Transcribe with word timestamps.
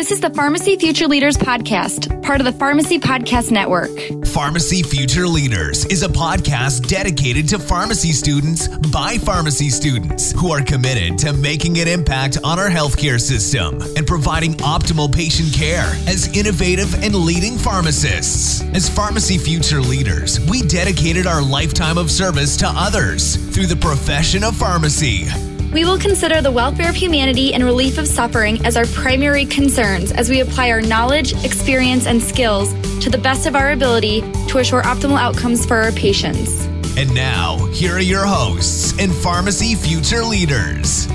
This 0.00 0.12
is 0.12 0.20
the 0.20 0.30
Pharmacy 0.30 0.76
Future 0.76 1.06
Leaders 1.06 1.36
Podcast, 1.36 2.22
part 2.22 2.40
of 2.40 2.46
the 2.46 2.52
Pharmacy 2.52 2.98
Podcast 2.98 3.50
Network. 3.50 3.90
Pharmacy 4.28 4.82
Future 4.82 5.26
Leaders 5.26 5.84
is 5.84 6.02
a 6.02 6.08
podcast 6.08 6.88
dedicated 6.88 7.46
to 7.50 7.58
pharmacy 7.58 8.12
students 8.12 8.66
by 8.66 9.18
pharmacy 9.18 9.68
students 9.68 10.32
who 10.32 10.52
are 10.52 10.62
committed 10.62 11.18
to 11.18 11.34
making 11.34 11.78
an 11.80 11.86
impact 11.86 12.38
on 12.42 12.58
our 12.58 12.70
healthcare 12.70 13.20
system 13.20 13.82
and 13.94 14.06
providing 14.06 14.54
optimal 14.54 15.14
patient 15.14 15.52
care 15.52 15.92
as 16.08 16.34
innovative 16.34 16.94
and 17.04 17.14
leading 17.14 17.58
pharmacists. 17.58 18.62
As 18.72 18.88
Pharmacy 18.88 19.36
Future 19.36 19.82
Leaders, 19.82 20.40
we 20.48 20.62
dedicated 20.62 21.26
our 21.26 21.42
lifetime 21.42 21.98
of 21.98 22.10
service 22.10 22.56
to 22.56 22.66
others 22.68 23.36
through 23.54 23.66
the 23.66 23.76
profession 23.76 24.44
of 24.44 24.56
pharmacy. 24.56 25.28
We 25.72 25.84
will 25.84 26.00
consider 26.00 26.42
the 26.42 26.50
welfare 26.50 26.88
of 26.88 26.96
humanity 26.96 27.54
and 27.54 27.62
relief 27.62 27.96
of 27.96 28.08
suffering 28.08 28.66
as 28.66 28.76
our 28.76 28.86
primary 28.86 29.44
concerns 29.44 30.10
as 30.10 30.28
we 30.28 30.40
apply 30.40 30.72
our 30.72 30.80
knowledge, 30.80 31.32
experience, 31.44 32.08
and 32.08 32.20
skills 32.20 32.72
to 32.98 33.08
the 33.08 33.18
best 33.18 33.46
of 33.46 33.54
our 33.54 33.70
ability 33.70 34.22
to 34.48 34.58
assure 34.58 34.82
optimal 34.82 35.16
outcomes 35.16 35.64
for 35.64 35.76
our 35.76 35.92
patients. 35.92 36.64
And 36.96 37.14
now, 37.14 37.64
here 37.66 37.94
are 37.94 38.00
your 38.00 38.26
hosts 38.26 38.98
and 38.98 39.14
Pharmacy 39.14 39.76
Future 39.76 40.24
Leaders. 40.24 41.06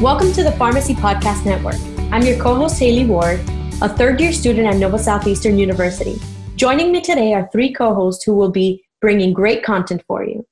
Welcome 0.00 0.32
to 0.32 0.42
the 0.42 0.52
Pharmacy 0.52 0.94
Podcast 0.94 1.44
Network. 1.44 1.76
I'm 2.10 2.22
your 2.22 2.40
co 2.40 2.54
host, 2.54 2.80
Geily 2.80 3.06
Ward, 3.06 3.40
a 3.82 3.94
third 3.94 4.22
year 4.22 4.32
student 4.32 4.68
at 4.68 4.76
Nova 4.76 4.98
Southeastern 4.98 5.58
University. 5.58 6.18
Joining 6.56 6.92
me 6.92 7.02
today 7.02 7.34
are 7.34 7.46
three 7.52 7.74
co 7.74 7.92
hosts 7.92 8.24
who 8.24 8.34
will 8.34 8.50
be 8.50 8.82
bringing 9.02 9.34
great 9.34 9.62
content 9.62 10.02
for 10.08 10.24
you. 10.24 10.46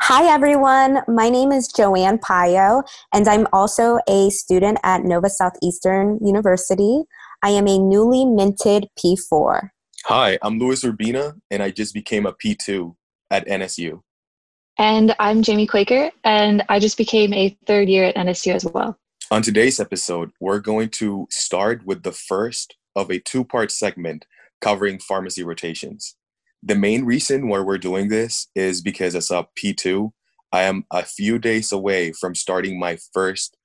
Hi, 0.00 0.32
everyone. 0.32 1.00
My 1.08 1.28
name 1.28 1.50
is 1.52 1.68
Joanne 1.68 2.18
Pauyo, 2.18 2.82
and 3.12 3.26
I'm 3.26 3.46
also 3.52 3.98
a 4.08 4.30
student 4.30 4.78
at 4.84 5.02
Nova 5.02 5.28
Southeastern 5.28 6.18
University. 6.22 7.02
I 7.42 7.50
am 7.50 7.66
a 7.66 7.78
newly 7.78 8.24
minted 8.24 8.88
P4. 8.98 9.70
Hi, 10.04 10.38
I'm 10.40 10.58
Luis 10.58 10.84
Urbina, 10.84 11.38
and 11.50 11.62
I 11.62 11.70
just 11.70 11.92
became 11.92 12.26
a 12.26 12.32
P2 12.32 12.94
at 13.30 13.46
NSU. 13.46 14.00
And 14.78 15.14
I'm 15.18 15.42
Jamie 15.42 15.66
Kooiker, 15.66 16.10
and 16.24 16.64
I 16.68 16.78
just 16.78 16.96
became 16.96 17.34
a 17.34 17.58
third 17.66 17.88
year 17.88 18.04
at 18.04 18.14
NSU 18.14 18.54
as 18.54 18.64
well. 18.64 18.96
On 19.30 19.42
today's 19.42 19.80
episode, 19.80 20.30
we're 20.40 20.60
going 20.60 20.90
to 20.90 21.26
start 21.30 21.84
with 21.84 22.04
the 22.04 22.12
first 22.12 22.76
of 22.96 23.10
a 23.10 23.18
two 23.18 23.44
part 23.44 23.70
segment 23.72 24.26
covering 24.60 24.98
pharmacy 24.98 25.42
rotations. 25.42 26.14
The 26.62 26.74
main 26.74 27.04
reason 27.04 27.48
why 27.48 27.60
we're 27.60 27.78
doing 27.78 28.08
this 28.08 28.48
is 28.54 28.82
because 28.82 29.14
as 29.14 29.30
a 29.30 29.46
P2, 29.56 30.10
I 30.52 30.62
am 30.62 30.84
a 30.92 31.04
few 31.04 31.38
days 31.38 31.70
away 31.70 32.12
from 32.12 32.34
starting 32.34 32.78
my 32.78 32.98
first 33.12 33.56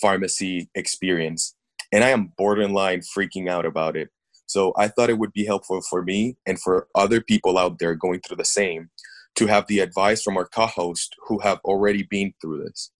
pharmacy 0.00 0.68
experience, 0.74 1.54
and 1.90 2.04
I 2.04 2.10
am 2.10 2.32
borderline 2.36 3.00
freaking 3.16 3.48
out 3.48 3.64
about 3.64 3.96
it. 3.96 4.10
So 4.46 4.74
I 4.76 4.88
thought 4.88 5.08
it 5.08 5.18
would 5.18 5.32
be 5.32 5.46
helpful 5.46 5.80
for 5.88 6.02
me 6.02 6.36
and 6.46 6.60
for 6.60 6.88
other 6.94 7.22
people 7.22 7.56
out 7.56 7.78
there 7.78 7.94
going 7.94 8.20
through 8.20 8.36
the 8.36 8.44
same 8.44 8.90
to 9.36 9.46
have 9.46 9.66
the 9.66 9.78
advice 9.78 10.22
from 10.22 10.36
our 10.36 10.46
co 10.46 10.66
host 10.66 11.14
who 11.26 11.38
have 11.38 11.58
already 11.64 12.02
been 12.02 12.34
through 12.40 12.64
this. 12.64 12.90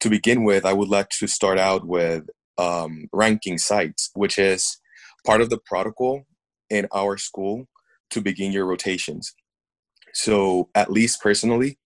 To 0.00 0.10
begin 0.10 0.44
with, 0.44 0.64
I 0.64 0.72
would 0.72 0.88
like 0.88 1.08
to 1.18 1.26
start 1.26 1.58
out 1.58 1.84
with 1.84 2.28
um, 2.58 3.08
ranking 3.12 3.58
sites, 3.58 4.10
which 4.14 4.38
is 4.38 4.78
part 5.26 5.40
of 5.40 5.50
the 5.50 5.58
protocol 5.58 6.26
in 6.70 6.86
our 6.94 7.16
school 7.16 7.66
to 8.10 8.20
begin 8.20 8.52
your 8.52 8.66
rotations. 8.66 9.34
So, 10.12 10.68
at 10.74 10.90
least 10.90 11.20
personally, 11.20 11.78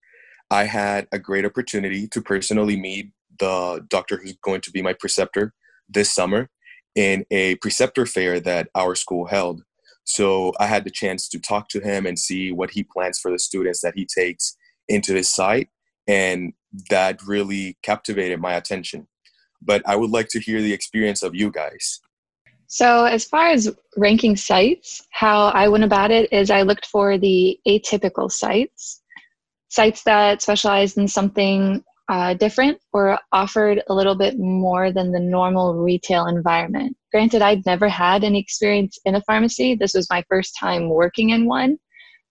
I 0.50 0.64
had 0.64 1.08
a 1.12 1.18
great 1.18 1.44
opportunity 1.44 2.06
to 2.08 2.20
personally 2.20 2.78
meet 2.78 3.12
the 3.38 3.84
doctor 3.88 4.18
who's 4.18 4.36
going 4.42 4.60
to 4.62 4.70
be 4.70 4.82
my 4.82 4.92
preceptor 4.92 5.54
this 5.88 6.12
summer 6.12 6.50
in 6.94 7.24
a 7.30 7.54
preceptor 7.56 8.04
fair 8.06 8.40
that 8.40 8.68
our 8.74 8.94
school 8.94 9.26
held. 9.26 9.62
So, 10.04 10.52
I 10.60 10.66
had 10.66 10.84
the 10.84 10.90
chance 10.90 11.28
to 11.30 11.38
talk 11.38 11.68
to 11.70 11.80
him 11.80 12.06
and 12.06 12.18
see 12.18 12.52
what 12.52 12.70
he 12.70 12.82
plans 12.82 13.18
for 13.18 13.30
the 13.30 13.38
students 13.38 13.80
that 13.80 13.94
he 13.96 14.06
takes 14.06 14.56
into 14.88 15.14
his 15.14 15.30
site. 15.30 15.68
And 16.06 16.52
that 16.90 17.22
really 17.26 17.78
captivated 17.82 18.40
my 18.40 18.54
attention. 18.54 19.08
But 19.60 19.82
I 19.86 19.96
would 19.96 20.10
like 20.10 20.28
to 20.28 20.40
hear 20.40 20.62
the 20.62 20.72
experience 20.72 21.22
of 21.22 21.34
you 21.34 21.50
guys. 21.50 22.00
So, 22.70 23.06
as 23.06 23.24
far 23.24 23.48
as 23.48 23.74
ranking 23.96 24.36
sites, 24.36 25.02
how 25.10 25.46
I 25.48 25.68
went 25.68 25.84
about 25.84 26.10
it 26.10 26.30
is 26.30 26.50
I 26.50 26.62
looked 26.62 26.84
for 26.86 27.16
the 27.16 27.58
atypical 27.66 28.30
sites, 28.30 29.02
sites 29.68 30.02
that 30.04 30.42
specialized 30.42 30.98
in 30.98 31.08
something 31.08 31.82
uh, 32.10 32.34
different 32.34 32.78
or 32.92 33.18
offered 33.32 33.82
a 33.88 33.94
little 33.94 34.14
bit 34.14 34.38
more 34.38 34.92
than 34.92 35.12
the 35.12 35.20
normal 35.20 35.76
retail 35.76 36.26
environment. 36.26 36.94
Granted, 37.10 37.40
I'd 37.40 37.64
never 37.64 37.88
had 37.88 38.22
any 38.22 38.38
experience 38.38 38.98
in 39.06 39.14
a 39.14 39.22
pharmacy, 39.22 39.74
this 39.74 39.94
was 39.94 40.10
my 40.10 40.22
first 40.28 40.54
time 40.58 40.90
working 40.90 41.30
in 41.30 41.46
one, 41.46 41.78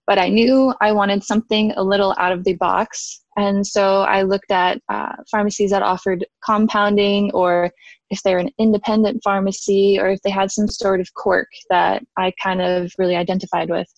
but 0.06 0.18
I 0.18 0.28
knew 0.28 0.72
I 0.80 0.92
wanted 0.92 1.24
something 1.24 1.72
a 1.72 1.82
little 1.82 2.14
out 2.16 2.32
of 2.32 2.44
the 2.44 2.54
box. 2.54 3.24
And 3.36 3.66
so 3.66 4.02
I 4.02 4.22
looked 4.22 4.50
at 4.50 4.80
uh, 4.88 5.14
pharmacies 5.30 5.70
that 5.70 5.82
offered 5.82 6.24
compounding 6.44 7.32
or 7.32 7.72
if 8.10 8.22
they're 8.22 8.38
an 8.38 8.50
independent 8.58 9.22
pharmacy 9.22 9.98
or 10.00 10.08
if 10.08 10.20
they 10.22 10.30
had 10.30 10.50
some 10.50 10.68
sort 10.68 11.00
of 11.00 11.12
quirk 11.14 11.48
that 11.70 12.02
I 12.16 12.32
kind 12.42 12.60
of 12.60 12.92
really 12.98 13.16
identified 13.16 13.70
with. 13.70 13.88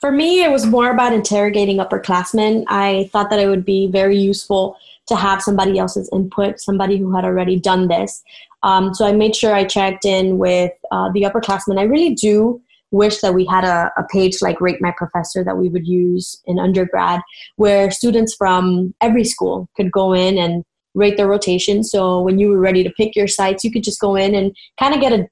For 0.00 0.10
me, 0.10 0.42
it 0.42 0.50
was 0.50 0.64
more 0.64 0.90
about 0.90 1.12
interrogating 1.12 1.76
upperclassmen. 1.76 2.64
I 2.68 3.10
thought 3.12 3.28
that 3.30 3.38
it 3.38 3.48
would 3.48 3.66
be 3.66 3.86
very 3.86 4.16
useful 4.16 4.76
to 5.08 5.16
have 5.16 5.42
somebody 5.42 5.78
else's 5.78 6.08
input, 6.12 6.58
somebody 6.58 6.96
who 6.96 7.14
had 7.14 7.24
already 7.24 7.58
done 7.58 7.88
this. 7.88 8.22
Um, 8.62 8.94
so 8.94 9.06
I 9.06 9.12
made 9.12 9.36
sure 9.36 9.54
I 9.54 9.64
checked 9.64 10.04
in 10.04 10.38
with 10.38 10.72
uh, 10.90 11.10
the 11.12 11.22
upperclassmen. 11.22 11.78
I 11.78 11.82
really 11.82 12.14
do 12.14 12.62
wish 12.92 13.20
that 13.20 13.34
we 13.34 13.44
had 13.44 13.64
a, 13.64 13.92
a 13.96 14.04
page 14.04 14.40
like 14.40 14.60
Rate 14.60 14.80
My 14.80 14.92
Professor 14.96 15.44
that 15.44 15.56
we 15.56 15.68
would 15.68 15.86
use 15.86 16.40
in 16.46 16.58
undergrad, 16.58 17.20
where 17.56 17.90
students 17.90 18.34
from 18.34 18.94
every 19.00 19.24
school 19.24 19.68
could 19.76 19.92
go 19.92 20.12
in 20.12 20.38
and 20.38 20.64
rate 20.94 21.16
their 21.16 21.26
rotation. 21.28 21.84
So 21.84 22.20
when 22.20 22.38
you 22.38 22.48
were 22.48 22.58
ready 22.58 22.82
to 22.82 22.90
pick 22.90 23.14
your 23.14 23.28
sites, 23.28 23.64
you 23.64 23.70
could 23.70 23.84
just 23.84 24.00
go 24.00 24.16
in 24.16 24.34
and 24.34 24.54
kind 24.78 24.94
of 24.94 25.00
get 25.00 25.12
a 25.12 25.28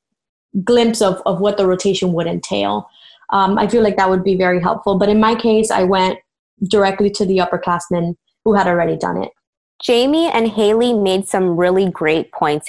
glimpse 0.65 1.03
of, 1.03 1.21
of 1.27 1.41
what 1.41 1.57
the 1.57 1.67
rotation 1.67 2.13
would 2.13 2.27
entail. 2.27 2.89
Um, 3.31 3.59
I 3.59 3.69
feel 3.69 3.83
like 3.83 3.97
that 3.97 4.09
would 4.09 4.25
be 4.25 4.37
very 4.37 4.61
helpful. 4.61 4.99
But 4.99 5.09
in 5.09 5.21
my 5.21 5.35
case, 5.35 5.71
I 5.71 5.85
went 5.85 6.19
directly 6.69 7.11
to 7.11 7.27
the 7.27 7.39
upperclassmen 7.39 8.17
who 8.45 8.55
had 8.55 8.67
already 8.67 8.97
done 8.97 9.23
it. 9.23 9.31
Jamie 9.83 10.29
and 10.29 10.51
Geily 10.51 11.01
made 11.01 11.29
some 11.29 11.57
really 11.57 11.89
great 11.91 12.33
points, 12.33 12.69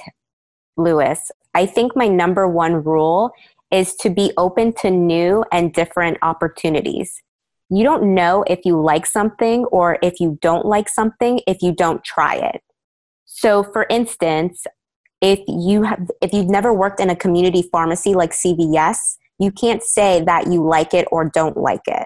Luis. 0.78 1.32
I 1.56 1.66
think 1.66 1.96
my 1.96 2.08
number 2.08 2.48
one 2.48 2.84
rule 2.84 3.32
is 3.72 3.96
to 3.96 4.10
be 4.10 4.32
open 4.38 4.74
to 4.74 4.92
new 4.92 5.44
and 5.52 5.74
different 5.74 6.18
opportunities. 6.22 7.22
You 7.70 7.84
don't 7.84 8.14
know 8.16 8.44
if 8.48 8.60
you 8.66 8.80
like 8.80 9.06
something 9.06 9.66
or 9.66 9.98
if 10.02 10.20
you 10.20 10.38
don't 10.42 10.66
like 10.66 10.90
something 10.90 11.42
if 11.48 11.62
you 11.62 11.72
don't 11.72 12.04
try 12.04 12.36
it. 12.36 12.62
So 13.40 13.64
for 13.64 13.86
instance, 13.90 14.66
if 15.22 15.40
you 15.48 15.84
have 15.84 16.12
if 16.22 16.34
you've 16.34 16.50
never 16.50 16.74
worked 16.74 17.00
in 17.00 17.10
a 17.10 17.16
community 17.16 17.70
pharmacy 17.72 18.14
like 18.14 18.32
CVS, 18.32 18.98
you 19.40 19.50
can't 19.50 19.82
say 19.82 20.22
that 20.26 20.48
you 20.48 20.68
like 20.68 20.94
it 20.94 21.08
or 21.10 21.30
don't 21.34 21.56
like 21.56 21.88
it. 21.88 22.06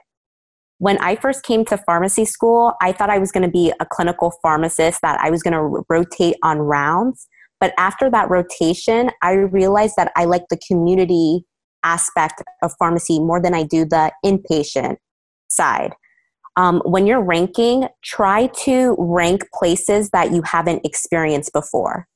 When 0.77 0.99
I 0.99 1.15
first 1.15 1.43
came 1.43 1.65
to 1.65 1.77
pharmacy 1.77 2.25
school, 2.25 2.73
I 2.83 2.91
thought 2.91 3.09
I 3.09 3.17
was 3.17 3.31
going 3.31 3.41
to 3.41 3.49
be 3.49 3.73
a 3.79 3.85
clinical 3.85 4.31
pharmacist 4.43 5.01
that 5.01 5.19
I 5.21 5.31
was 5.31 5.41
going 5.41 5.53
to 5.53 5.83
rotate 5.89 6.35
on 6.43 6.59
rounds. 6.59 7.27
But 7.59 7.73
after 7.79 8.11
that 8.11 8.29
rotation, 8.29 9.09
I 9.23 9.31
realized 9.31 9.95
that 9.97 10.11
I 10.15 10.25
like 10.25 10.43
the 10.51 10.59
community 10.67 11.45
aspect 11.83 12.43
of 12.61 12.73
pharmacy 12.77 13.19
more 13.19 13.41
than 13.41 13.55
I 13.55 13.63
do 13.63 13.85
the 13.85 14.11
inpatient 14.23 14.97
side 15.47 15.95
um, 16.55 16.81
when 16.85 17.07
you're 17.07 17.21
ranking, 17.21 17.87
try 18.03 18.47
to 18.63 18.95
rank 18.97 19.45
places 19.53 20.09
that 20.11 20.31
you 20.31 20.41
haven't 20.43 20.85
experienced 20.85 21.51
before. 21.53 22.07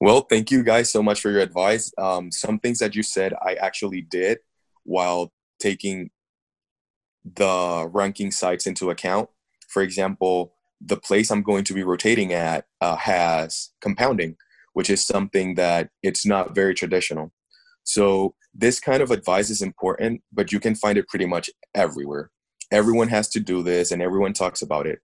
Well, 0.00 0.22
thank 0.22 0.50
you 0.50 0.62
guys 0.62 0.90
so 0.90 1.02
much 1.02 1.20
for 1.20 1.30
your 1.30 1.40
advice. 1.40 1.90
Um, 1.98 2.30
some 2.30 2.58
things 2.58 2.78
that 2.80 2.94
you 2.94 3.02
said 3.02 3.32
I 3.42 3.54
actually 3.54 4.02
did 4.02 4.38
while 4.84 5.32
taking 5.58 6.10
the 7.24 7.88
ranking 7.92 8.30
sites 8.30 8.66
into 8.66 8.90
account. 8.90 9.30
For 9.68 9.82
example, 9.82 10.52
the 10.80 10.98
place 10.98 11.30
I'm 11.30 11.42
going 11.42 11.64
to 11.64 11.74
be 11.74 11.82
rotating 11.82 12.32
at 12.32 12.66
uh, 12.80 12.96
has 12.96 13.70
compounding, 13.80 14.36
which 14.74 14.90
is 14.90 15.04
something 15.04 15.54
that 15.54 15.90
it's 16.02 16.26
not 16.26 16.54
very 16.54 16.74
traditional. 16.74 17.32
So 17.82 18.34
this 18.54 18.78
kind 18.78 19.02
of 19.02 19.10
advice 19.10 19.48
is 19.48 19.62
important, 19.62 20.22
but 20.32 20.52
you 20.52 20.60
can 20.60 20.74
find 20.74 20.98
it 20.98 21.08
pretty 21.08 21.26
much 21.26 21.48
everywhere. 21.74 22.30
Everyone 22.72 23.08
has 23.08 23.28
to 23.28 23.40
do 23.40 23.62
this 23.62 23.90
and 23.90 24.02
everyone 24.02 24.32
talks 24.32 24.62
about 24.62 24.86
it. 24.86 25.00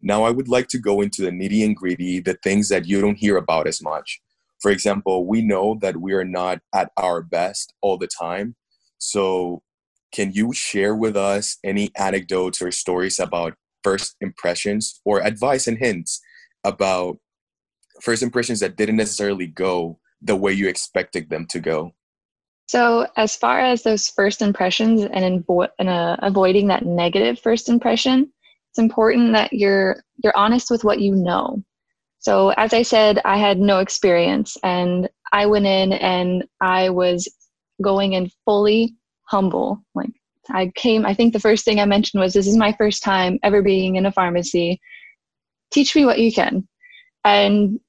Now, 0.00 0.24
I 0.24 0.30
would 0.30 0.48
like 0.48 0.68
to 0.68 0.78
go 0.78 1.00
into 1.00 1.22
the 1.22 1.30
nitty 1.30 1.64
and 1.64 1.74
gritty, 1.74 2.20
the 2.20 2.38
things 2.42 2.68
that 2.68 2.86
you 2.86 3.00
don't 3.00 3.18
hear 3.18 3.36
about 3.36 3.66
as 3.66 3.82
much. 3.82 4.20
For 4.60 4.70
example, 4.70 5.26
we 5.26 5.42
know 5.42 5.76
that 5.80 5.96
we 5.96 6.12
are 6.12 6.24
not 6.24 6.60
at 6.74 6.90
our 6.96 7.22
best 7.22 7.74
all 7.80 7.98
the 7.98 8.06
time. 8.06 8.56
So, 8.98 9.62
can 10.12 10.32
you 10.32 10.52
share 10.52 10.94
with 10.94 11.16
us 11.16 11.58
any 11.62 11.90
anecdotes 11.96 12.62
or 12.62 12.70
stories 12.70 13.18
about 13.18 13.54
first 13.84 14.16
impressions 14.20 15.00
or 15.04 15.20
advice 15.20 15.66
and 15.66 15.78
hints 15.78 16.20
about 16.64 17.18
first 18.00 18.22
impressions 18.22 18.60
that 18.60 18.76
didn't 18.76 18.96
necessarily 18.96 19.46
go 19.46 19.98
the 20.22 20.36
way 20.36 20.52
you 20.52 20.68
expected 20.68 21.28
them 21.28 21.46
to 21.50 21.60
go? 21.60 21.94
So, 22.68 23.06
as 23.16 23.34
far 23.34 23.60
as 23.60 23.82
those 23.82 24.08
first 24.08 24.42
impressions 24.42 25.00
and, 25.00 25.24
in, 25.24 25.44
and 25.78 25.88
uh, 25.88 26.16
avoiding 26.20 26.66
that 26.66 26.84
negative 26.84 27.40
first 27.40 27.70
impression, 27.70 28.30
it's 28.70 28.78
important 28.78 29.32
that 29.32 29.54
you're 29.54 30.04
you're 30.22 30.36
honest 30.36 30.70
with 30.70 30.84
what 30.84 31.00
you 31.00 31.14
know. 31.14 31.62
So, 32.18 32.50
as 32.50 32.74
I 32.74 32.82
said, 32.82 33.20
I 33.24 33.38
had 33.38 33.58
no 33.58 33.78
experience, 33.78 34.58
and 34.62 35.08
I 35.32 35.46
went 35.46 35.64
in 35.64 35.94
and 35.94 36.44
I 36.60 36.90
was 36.90 37.26
going 37.82 38.12
in 38.12 38.30
fully 38.44 38.94
humble. 39.24 39.82
Like 39.94 40.10
I 40.50 40.70
came, 40.74 41.06
I 41.06 41.14
think 41.14 41.32
the 41.32 41.40
first 41.40 41.64
thing 41.64 41.80
I 41.80 41.86
mentioned 41.86 42.20
was, 42.20 42.34
"This 42.34 42.46
is 42.46 42.56
my 42.56 42.74
first 42.74 43.02
time 43.02 43.38
ever 43.42 43.62
being 43.62 43.96
in 43.96 44.04
a 44.04 44.12
pharmacy. 44.12 44.78
Teach 45.72 45.96
me 45.96 46.04
what 46.04 46.18
you 46.18 46.30
can," 46.30 46.68
and 47.24 47.80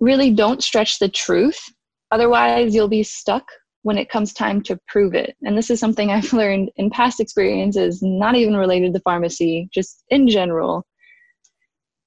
really 0.00 0.32
don't 0.32 0.64
stretch 0.64 0.98
the 0.98 1.08
truth. 1.08 1.60
Otherwise, 2.10 2.74
you'll 2.74 2.88
be 2.88 3.04
stuck 3.04 3.46
when 3.84 3.98
it 3.98 4.08
comes 4.08 4.32
time 4.32 4.62
to 4.62 4.80
prove 4.88 5.14
it. 5.14 5.36
And 5.42 5.56
this 5.56 5.68
is 5.68 5.78
something 5.78 6.10
I've 6.10 6.32
learned 6.32 6.70
in 6.76 6.90
past 6.90 7.20
experiences, 7.20 8.02
not 8.02 8.34
even 8.34 8.56
related 8.56 8.94
to 8.94 9.00
pharmacy, 9.00 9.68
just 9.72 10.02
in 10.08 10.26
general. 10.26 10.84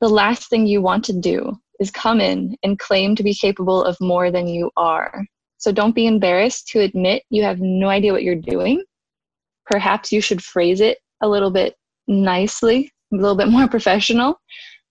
The 0.01 0.09
last 0.09 0.49
thing 0.49 0.65
you 0.65 0.81
want 0.81 1.05
to 1.05 1.13
do 1.13 1.55
is 1.79 1.91
come 1.91 2.19
in 2.19 2.57
and 2.63 2.79
claim 2.79 3.15
to 3.15 3.23
be 3.23 3.33
capable 3.33 3.83
of 3.83 3.95
more 4.01 4.31
than 4.31 4.47
you 4.47 4.71
are. 4.75 5.23
So 5.59 5.71
don't 5.71 5.93
be 5.93 6.07
embarrassed 6.07 6.67
to 6.69 6.79
admit 6.79 7.23
you 7.29 7.43
have 7.43 7.59
no 7.59 7.89
idea 7.89 8.11
what 8.11 8.23
you're 8.23 8.35
doing. 8.35 8.83
Perhaps 9.67 10.11
you 10.11 10.19
should 10.19 10.43
phrase 10.43 10.81
it 10.81 10.97
a 11.21 11.29
little 11.29 11.51
bit 11.51 11.75
nicely, 12.07 12.91
a 13.13 13.17
little 13.17 13.37
bit 13.37 13.47
more 13.49 13.67
professional, 13.67 14.41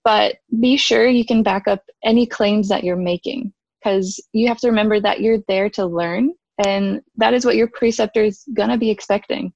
but 0.05 0.37
be 0.61 0.77
sure 0.77 1.09
you 1.09 1.25
can 1.25 1.43
back 1.43 1.67
up 1.67 1.82
any 2.05 2.27
claims 2.27 2.69
that 2.69 2.85
you're 2.85 2.94
making 2.94 3.53
because 3.82 4.21
you 4.32 4.47
have 4.47 4.59
to 4.59 4.69
remember 4.69 5.00
that 5.00 5.21
you're 5.21 5.43
there 5.49 5.69
to 5.71 5.85
learn 5.85 6.32
and 6.64 7.03
that 7.17 7.35
is 7.35 7.44
what 7.44 7.56
your 7.56 7.69
preceptor 7.69 8.25
is 8.25 8.44
going 8.55 8.70
to 8.70 8.79
be 8.79 8.91
expecting. 8.91 9.53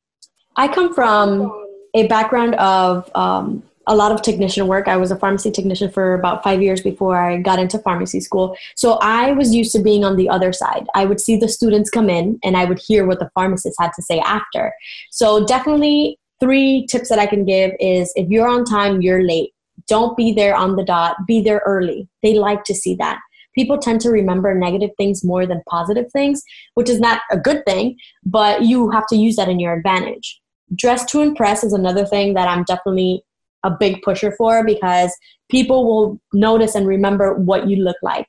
I 0.57 0.69
come 0.69 0.95
from 0.95 1.67
a 1.95 2.07
background 2.07 2.55
of 2.57 3.11
um, 3.15 3.63
a 3.87 3.95
lot 3.95 4.13
of 4.13 4.23
technician 4.23 4.67
work. 4.67 4.89
I 4.89 4.97
was 4.97 5.11
a 5.11 5.17
pharmacy 5.17 5.51
technician 5.51 5.91
for 5.91 6.15
about 6.15 6.43
five 6.43 6.63
years 6.63 6.81
before 6.81 7.19
i 7.19 7.39
got 7.39 7.59
into 7.59 7.79
pharmacy 7.79 8.21
school. 8.21 8.57
So 8.77 8.99
i 9.03 9.33
was 9.33 9.55
used 9.55 9.73
to 9.73 9.83
being 9.83 10.05
on 10.05 10.17
the 10.17 10.29
other 10.29 10.53
side. 10.53 10.87
I 10.95 11.05
would 11.05 11.21
see 11.21 11.37
the 11.37 11.49
students 11.49 11.91
come 11.91 12.09
in 12.09 12.39
and 12.45 12.57
i 12.57 12.65
would 12.65 12.79
hear 12.79 13.07
what 13.07 13.19
the 13.19 13.31
pharmacist 13.35 13.77
had 13.81 13.91
to 13.97 14.03
say 14.03 14.21
after. 14.21 14.73
So 15.11 15.45
definitely 15.45 16.19
three 16.41 16.87
tips 16.91 17.09
that 17.09 17.19
i 17.19 17.27
can 17.27 17.45
give 17.45 17.73
is 17.81 18.13
if 18.17 18.29
you're 18.29 18.49
on 18.49 18.65
time 18.65 19.03
you're 19.03 19.25
late. 19.25 19.53
Don't 19.89 20.17
be 20.17 20.33
there 20.33 20.55
on 20.55 20.77
the 20.77 20.85
dot. 20.85 21.17
Be 21.27 21.41
there 21.41 21.63
early. 21.67 22.07
They 22.23 22.35
like 22.35 22.63
to 22.65 22.75
see 22.75 22.95
that 22.97 23.19
people 23.55 23.79
tend 23.79 24.01
to 24.03 24.11
remember 24.11 24.55
negative 24.55 24.91
things 24.97 25.25
more 25.25 25.47
than 25.47 25.63
positive 25.69 26.11
things, 26.13 26.43
which 26.75 26.89
is 26.89 27.01
not 27.01 27.21
a 27.31 27.39
good 27.39 27.65
thing, 27.67 27.97
but 28.25 28.63
you 28.63 28.91
have 28.91 29.07
to 29.09 29.17
use 29.17 29.37
that 29.37 29.49
in 29.49 29.61
your 29.61 29.75
advantage. 29.75 30.41
Dress 30.75 31.05
to 31.07 31.21
impress 31.21 31.65
is 31.65 31.73
another 31.73 32.07
thing 32.07 32.35
that 32.35 32.49
I'm 32.49 32.65
definitely 32.65 33.25
a 33.65 33.71
big 33.71 34.03
pusher 34.03 34.33
for 34.39 34.65
because 34.65 35.15
people 35.51 35.87
will 35.87 36.21
notice 36.33 36.75
and 36.75 36.87
remember 36.87 37.35
what 37.35 37.69
you 37.69 37.77
look 37.77 37.97
like. 38.03 38.27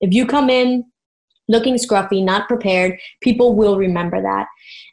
If 0.00 0.12
you 0.12 0.26
come 0.26 0.50
in 0.50 0.84
looking 1.48 1.76
scruffy, 1.76 2.22
not 2.22 2.48
prepared, 2.48 3.00
people 3.22 3.56
will 3.56 3.78
remember 3.78 4.20
that. 4.20 4.46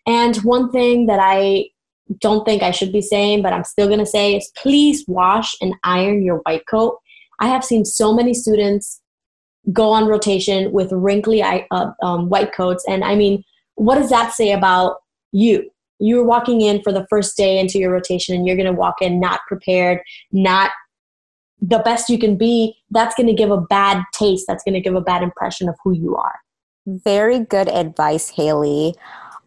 And 0.05 0.37
one 0.37 0.71
thing 0.71 1.07
that 1.07 1.19
I 1.21 1.65
don't 2.19 2.45
think 2.45 2.63
I 2.63 2.71
should 2.71 2.91
be 2.91 3.01
saying, 3.01 3.41
but 3.41 3.51
I'm 3.51 3.63
still 3.63 3.87
going 3.87 3.99
to 3.99 4.05
say 4.05 4.35
is 4.35 4.51
please 4.55 5.03
wash 5.07 5.55
and 5.61 5.73
iron 5.83 6.23
your 6.23 6.37
white 6.45 6.65
coat. 6.69 6.99
I 7.39 7.47
have 7.47 7.65
seen 7.65 7.83
so 7.83 8.13
many 8.13 8.33
students 8.33 9.01
go 9.73 9.91
on 9.91 10.07
rotation 10.07 10.71
with 10.71 10.91
wrinkly 10.91 11.41
uh, 11.41 11.91
um, 12.01 12.29
white 12.29 12.53
coats. 12.53 12.83
And 12.87 13.03
I 13.03 13.15
mean, 13.15 13.43
what 13.75 13.95
does 13.95 14.09
that 14.09 14.33
say 14.33 14.51
about 14.51 14.97
you? 15.31 15.69
You're 15.99 16.25
walking 16.25 16.61
in 16.61 16.81
for 16.81 16.91
the 16.91 17.05
first 17.09 17.37
day 17.37 17.57
into 17.57 17.79
your 17.79 17.91
rotation 17.91 18.35
and 18.35 18.45
you're 18.45 18.57
going 18.57 18.67
to 18.67 18.73
walk 18.73 19.01
in 19.01 19.19
not 19.19 19.41
prepared, 19.47 20.01
not 20.31 20.71
the 21.61 21.79
best 21.79 22.09
you 22.09 22.19
can 22.19 22.37
be. 22.37 22.75
That's 22.91 23.15
going 23.15 23.27
to 23.27 23.33
give 23.33 23.51
a 23.51 23.61
bad 23.61 24.03
taste. 24.13 24.45
That's 24.47 24.63
going 24.63 24.73
to 24.73 24.81
give 24.81 24.95
a 24.95 25.01
bad 25.01 25.23
impression 25.23 25.69
of 25.69 25.75
who 25.83 25.93
you 25.93 26.15
are. 26.15 26.35
Very 26.85 27.39
good 27.39 27.69
advice, 27.69 28.31
Geily. 28.31 28.95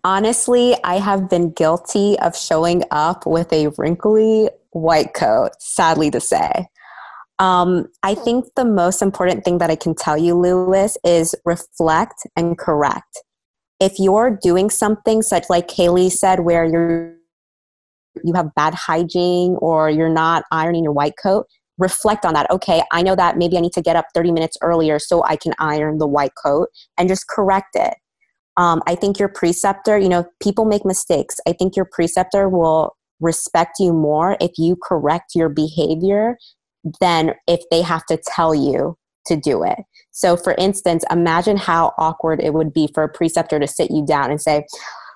Honestly, 0.04 0.76
I 0.84 0.98
have 0.98 1.28
been 1.28 1.50
guilty 1.50 2.18
of 2.20 2.36
showing 2.36 2.82
up 2.90 3.26
with 3.26 3.52
a 3.52 3.68
wrinkly 3.76 4.48
white 4.70 5.14
coat, 5.14 5.50
sadly 5.60 6.10
to 6.10 6.20
say. 6.20 6.66
Um, 7.38 7.86
I 8.02 8.14
think 8.14 8.46
the 8.56 8.64
most 8.64 9.00
important 9.00 9.44
thing 9.44 9.58
that 9.58 9.70
I 9.70 9.76
can 9.76 9.94
tell 9.94 10.18
you, 10.18 10.34
Luis, 10.34 10.96
is 11.04 11.34
reflect 11.44 12.26
and 12.36 12.58
correct. 12.58 13.22
If 13.80 13.98
you're 13.98 14.36
doing 14.42 14.70
something 14.70 15.22
such 15.22 15.48
like 15.48 15.68
Geily 15.68 16.10
said, 16.10 16.40
where 16.40 16.64
you're 16.64 17.14
you 18.24 18.34
have 18.34 18.52
bad 18.56 18.74
hygiene 18.74 19.56
or 19.60 19.88
you're 19.88 20.08
not 20.08 20.42
ironing 20.50 20.82
your 20.82 20.92
white 20.92 21.14
coat, 21.22 21.46
reflect 21.78 22.24
on 22.24 22.34
that. 22.34 22.50
Okay, 22.50 22.82
I 22.90 23.02
know 23.02 23.14
that 23.14 23.36
maybe 23.36 23.56
I 23.56 23.60
need 23.60 23.72
to 23.74 23.82
get 23.82 23.94
up 23.94 24.06
30 24.14 24.32
minutes 24.32 24.56
earlier 24.60 24.98
so 24.98 25.22
I 25.24 25.36
can 25.36 25.54
iron 25.60 25.98
the 25.98 26.06
white 26.06 26.32
coat 26.42 26.68
and 26.96 27.08
just 27.08 27.28
correct 27.28 27.76
it. 27.76 27.94
Um, 28.56 28.82
I 28.88 28.96
think 28.96 29.20
your 29.20 29.28
preceptor, 29.28 29.96
you 29.96 30.08
know, 30.08 30.26
people 30.42 30.64
make 30.64 30.84
mistakes. 30.84 31.36
I 31.46 31.52
think 31.52 31.76
your 31.76 31.84
preceptor 31.84 32.48
will 32.48 32.96
respect 33.20 33.76
you 33.78 33.92
more 33.92 34.36
if 34.40 34.52
you 34.58 34.76
correct 34.82 35.34
your 35.34 35.48
behavior 35.48 36.36
than 37.00 37.34
if 37.46 37.60
they 37.70 37.82
have 37.82 38.04
to 38.06 38.20
tell 38.26 38.54
you 38.54 38.96
to 39.26 39.36
do 39.36 39.62
it. 39.62 39.78
So, 40.10 40.36
for 40.36 40.54
instance, 40.54 41.04
imagine 41.10 41.56
how 41.56 41.92
awkward 41.98 42.40
it 42.40 42.54
would 42.54 42.72
be 42.72 42.88
for 42.92 43.04
a 43.04 43.08
preceptor 43.08 43.60
to 43.60 43.66
sit 43.66 43.90
you 43.90 44.04
down 44.04 44.30
and 44.30 44.40
say, 44.40 44.66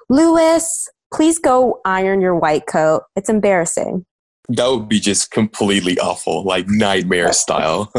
Luis, 0.09 0.89
please 1.13 1.39
go 1.39 1.81
iron 1.85 2.21
your 2.21 2.37
white 2.37 2.67
coat. 2.67 3.03
It's 3.17 3.29
embarrassing. 3.29 4.05
That 4.49 4.69
would 4.69 4.89
be 4.89 5.01
just 5.01 5.31
completely 5.31 5.99
awful, 5.99 6.45
like 6.45 6.69
nightmare 6.69 7.33
style. 7.33 7.93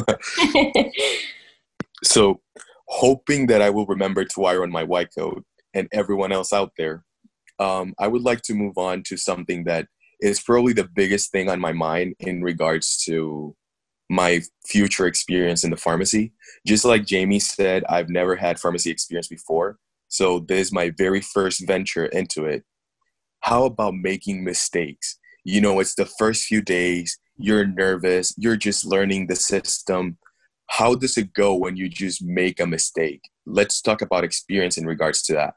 so, 2.04 2.42
hoping 2.88 3.48
that 3.48 3.62
I 3.62 3.70
will 3.70 3.86
remember 3.86 4.24
to 4.24 4.46
iron 4.46 4.72
my 4.72 4.84
white 4.84 5.10
coat 5.18 5.44
and 5.74 5.88
everyone 5.92 6.32
else 6.32 6.54
out 6.54 6.72
there, 6.78 7.04
um, 7.60 7.94
I 7.98 8.08
would 8.08 8.22
like 8.22 8.42
to 8.44 8.54
move 8.54 8.78
on 8.78 9.04
to 9.04 9.18
something 9.18 9.64
that 9.66 9.88
is 10.22 10.40
probably 10.40 10.74
the 10.74 10.88
biggest 10.96 11.32
thing 11.32 11.50
on 11.50 11.60
my 11.60 11.74
mind 11.74 12.16
in 12.20 12.44
regards 12.44 12.98
to 13.06 13.56
my 14.14 14.42
future 14.66 15.08
experience 15.08 15.64
in 15.64 15.72
the 15.72 15.78
pharmacy. 15.78 16.34
Just 16.68 16.86
like 16.86 17.06
Jamie 17.06 17.40
said, 17.40 17.84
I've 17.90 18.10
never 18.10 18.36
had 18.36 18.60
pharmacy 18.60 18.92
experience 18.92 19.28
before. 19.28 19.80
So 20.08 20.40
this 20.40 20.68
is 20.68 20.74
my 20.74 20.92
very 20.96 21.20
first 21.20 21.66
venture 21.66 22.06
into 22.06 22.46
it. 22.46 22.64
How 23.40 23.66
about 23.66 23.96
making 23.96 24.44
mistakes? 24.44 25.18
You 25.44 25.60
know, 25.62 25.80
it's 25.80 25.96
the 25.96 26.06
first 26.06 26.46
few 26.46 26.62
days, 26.62 27.18
you're 27.38 27.66
nervous, 27.66 28.34
you're 28.38 28.56
just 28.56 28.86
learning 28.86 29.28
the 29.28 29.36
system. 29.36 30.18
How 30.68 30.94
does 30.96 31.18
it 31.18 31.34
go 31.34 31.56
when 31.56 31.76
you 31.76 31.90
just 31.90 32.24
make 32.24 32.60
a 32.60 32.68
mistake? 32.68 33.22
Let's 33.46 33.82
talk 33.82 34.02
about 34.02 34.24
experience 34.24 34.78
in 34.78 34.86
regards 34.86 35.24
to 35.24 35.34
that. 35.34 35.56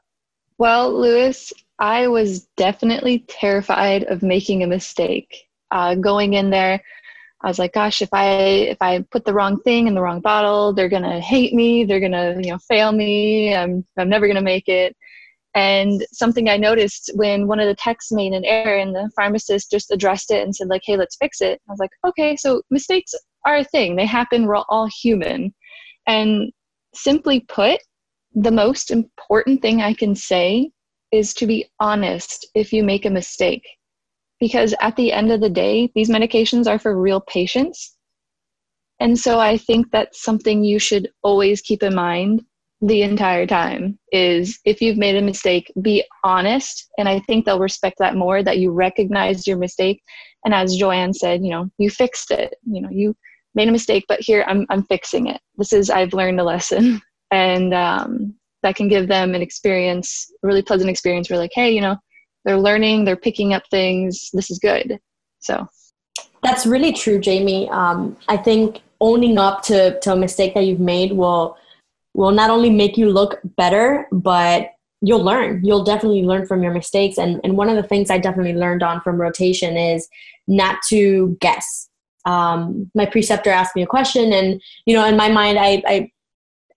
Well, 0.57 0.91
Luis, 0.99 1.53
I 1.79 2.07
was 2.07 2.47
definitely 2.57 3.19
terrified 3.29 4.03
of 4.05 4.23
making 4.23 4.63
a 4.63 4.67
mistake. 4.67 5.43
Uh, 5.69 5.95
going 5.95 6.33
in 6.33 6.49
there, 6.49 6.81
I 7.43 7.47
was 7.47 7.59
like, 7.59 7.73
gosh, 7.73 8.01
if 8.01 8.09
I 8.13 8.25
if 8.25 8.77
I 8.81 9.03
put 9.11 9.25
the 9.25 9.33
wrong 9.33 9.59
thing 9.61 9.87
in 9.87 9.93
the 9.93 10.01
wrong 10.01 10.21
bottle, 10.21 10.73
they're 10.73 10.89
gonna 10.89 11.21
hate 11.21 11.53
me. 11.53 11.85
They're 11.85 11.99
gonna 11.99 12.35
you 12.41 12.51
know 12.51 12.57
fail 12.67 12.91
me. 12.91 13.55
I'm 13.55 13.85
I'm 13.97 14.09
never 14.09 14.27
gonna 14.27 14.41
make 14.41 14.67
it. 14.67 14.95
And 15.55 16.05
something 16.11 16.49
I 16.49 16.57
noticed 16.57 17.11
when 17.15 17.47
one 17.47 17.59
of 17.59 17.67
the 17.67 17.75
techs 17.75 18.11
made 18.11 18.33
an 18.33 18.45
error 18.45 18.77
and 18.77 18.93
the 18.93 19.09
pharmacist 19.15 19.71
just 19.71 19.91
addressed 19.91 20.29
it 20.29 20.43
and 20.43 20.55
said 20.55 20.67
like, 20.67 20.83
hey, 20.85 20.97
let's 20.97 21.17
fix 21.19 21.41
it. 21.41 21.59
I 21.67 21.71
was 21.71 21.79
like, 21.79 21.89
okay, 22.07 22.35
so 22.35 22.61
mistakes 22.69 23.13
are 23.45 23.57
a 23.57 23.63
thing. 23.63 23.95
They 23.95 24.05
happen. 24.05 24.45
We're 24.45 24.57
all 24.69 24.87
human. 25.01 25.53
And 26.05 26.51
simply 26.93 27.39
put, 27.47 27.79
the 28.35 28.51
most 28.51 28.91
important 28.91 29.63
thing 29.63 29.81
I 29.81 29.93
can 29.93 30.13
say 30.13 30.69
is 31.11 31.33
to 31.35 31.47
be 31.47 31.65
honest 31.79 32.45
if 32.53 32.71
you 32.71 32.83
make 32.83 33.05
a 33.05 33.09
mistake 33.09 33.63
because 34.39 34.73
at 34.81 34.95
the 34.95 35.11
end 35.11 35.31
of 35.31 35.41
the 35.41 35.49
day, 35.49 35.91
these 35.95 36.09
medications 36.09 36.67
are 36.67 36.79
for 36.79 36.99
real 36.99 37.21
patients. 37.21 37.95
And 38.99 39.17
so 39.17 39.39
I 39.39 39.57
think 39.57 39.91
that's 39.91 40.23
something 40.23 40.63
you 40.63 40.79
should 40.79 41.09
always 41.23 41.61
keep 41.61 41.83
in 41.83 41.95
mind 41.95 42.43
the 42.81 43.01
entire 43.01 43.47
time 43.47 43.97
is 44.11 44.59
if 44.63 44.81
you've 44.81 44.97
made 44.97 45.15
a 45.15 45.21
mistake, 45.21 45.71
be 45.81 46.03
honest. 46.23 46.89
And 46.97 47.09
I 47.09 47.19
think 47.21 47.45
they'll 47.45 47.59
respect 47.59 47.97
that 47.99 48.15
more 48.15 48.43
that 48.43 48.59
you 48.59 48.71
recognized 48.71 49.47
your 49.47 49.57
mistake. 49.57 50.01
And 50.45 50.53
as 50.53 50.75
Joanne 50.75 51.13
said, 51.13 51.43
you 51.43 51.49
know, 51.49 51.69
you 51.79 51.89
fixed 51.89 52.29
it. 52.31 52.55
You 52.65 52.81
know, 52.81 52.89
you 52.91 53.15
made 53.55 53.67
a 53.67 53.71
mistake, 53.71 54.05
but 54.07 54.19
here 54.21 54.45
I'm, 54.47 54.65
I'm 54.69 54.83
fixing 54.83 55.27
it. 55.27 55.41
This 55.57 55.73
is, 55.73 55.89
I've 55.89 56.13
learned 56.13 56.39
a 56.39 56.43
lesson. 56.43 57.01
And 57.29 57.73
um, 57.73 58.35
that 58.63 58.77
can 58.77 58.87
give 58.87 59.09
them 59.09 59.35
an 59.35 59.41
experience, 59.41 60.31
a 60.41 60.47
really 60.47 60.61
pleasant 60.61 60.89
experience 60.89 61.29
where, 61.29 61.37
like, 61.37 61.51
hey, 61.53 61.71
you 61.71 61.81
know, 61.81 61.97
they're 62.47 62.57
learning, 62.57 63.03
they're 63.03 63.17
picking 63.17 63.53
up 63.53 63.63
things. 63.69 64.29
This 64.31 64.49
is 64.49 64.57
good. 64.57 64.99
So 65.39 65.67
that's 66.41 66.65
really 66.65 66.93
true, 66.93 67.19
Jamie. 67.19 67.69
Um, 67.69 68.15
I 68.29 68.37
think 68.37 68.81
owning 69.01 69.37
up 69.37 69.63
to, 69.63 69.99
to 69.99 70.13
a 70.13 70.15
mistake 70.15 70.53
that 70.53 70.63
you've 70.63 70.79
made 70.79 71.11
will 71.11 71.57
will 72.13 72.31
not 72.31 72.49
only 72.49 72.71
make 72.71 72.97
you 72.97 73.11
look 73.11 73.39
better, 73.43 74.07
but 74.11 74.71
you'll 75.01 75.23
learn. 75.23 75.63
You'll 75.63 75.83
definitely 75.83 76.23
learn 76.23 76.47
from 76.47 76.63
your 76.63 76.73
mistakes. 76.73 77.19
And, 77.19 77.39
and 77.43 77.55
one 77.55 77.69
of 77.69 77.75
the 77.75 77.83
things 77.83 78.09
I 78.09 78.17
definitely 78.17 78.55
learned 78.55 78.81
on 78.81 79.01
from 79.01 79.21
rotation 79.21 79.77
is 79.77 80.07
not 80.47 80.77
to 80.89 81.37
guess. 81.39 81.89
Um, 82.25 82.89
my 82.95 83.05
preceptor 83.05 83.51
asked 83.51 83.75
me 83.75 83.83
a 83.83 83.87
question, 83.87 84.33
and 84.33 84.59
you 84.85 84.95
know, 84.95 85.05
in 85.05 85.15
my 85.15 85.29
mind, 85.29 85.59
I, 85.59 85.83
I 85.85 86.11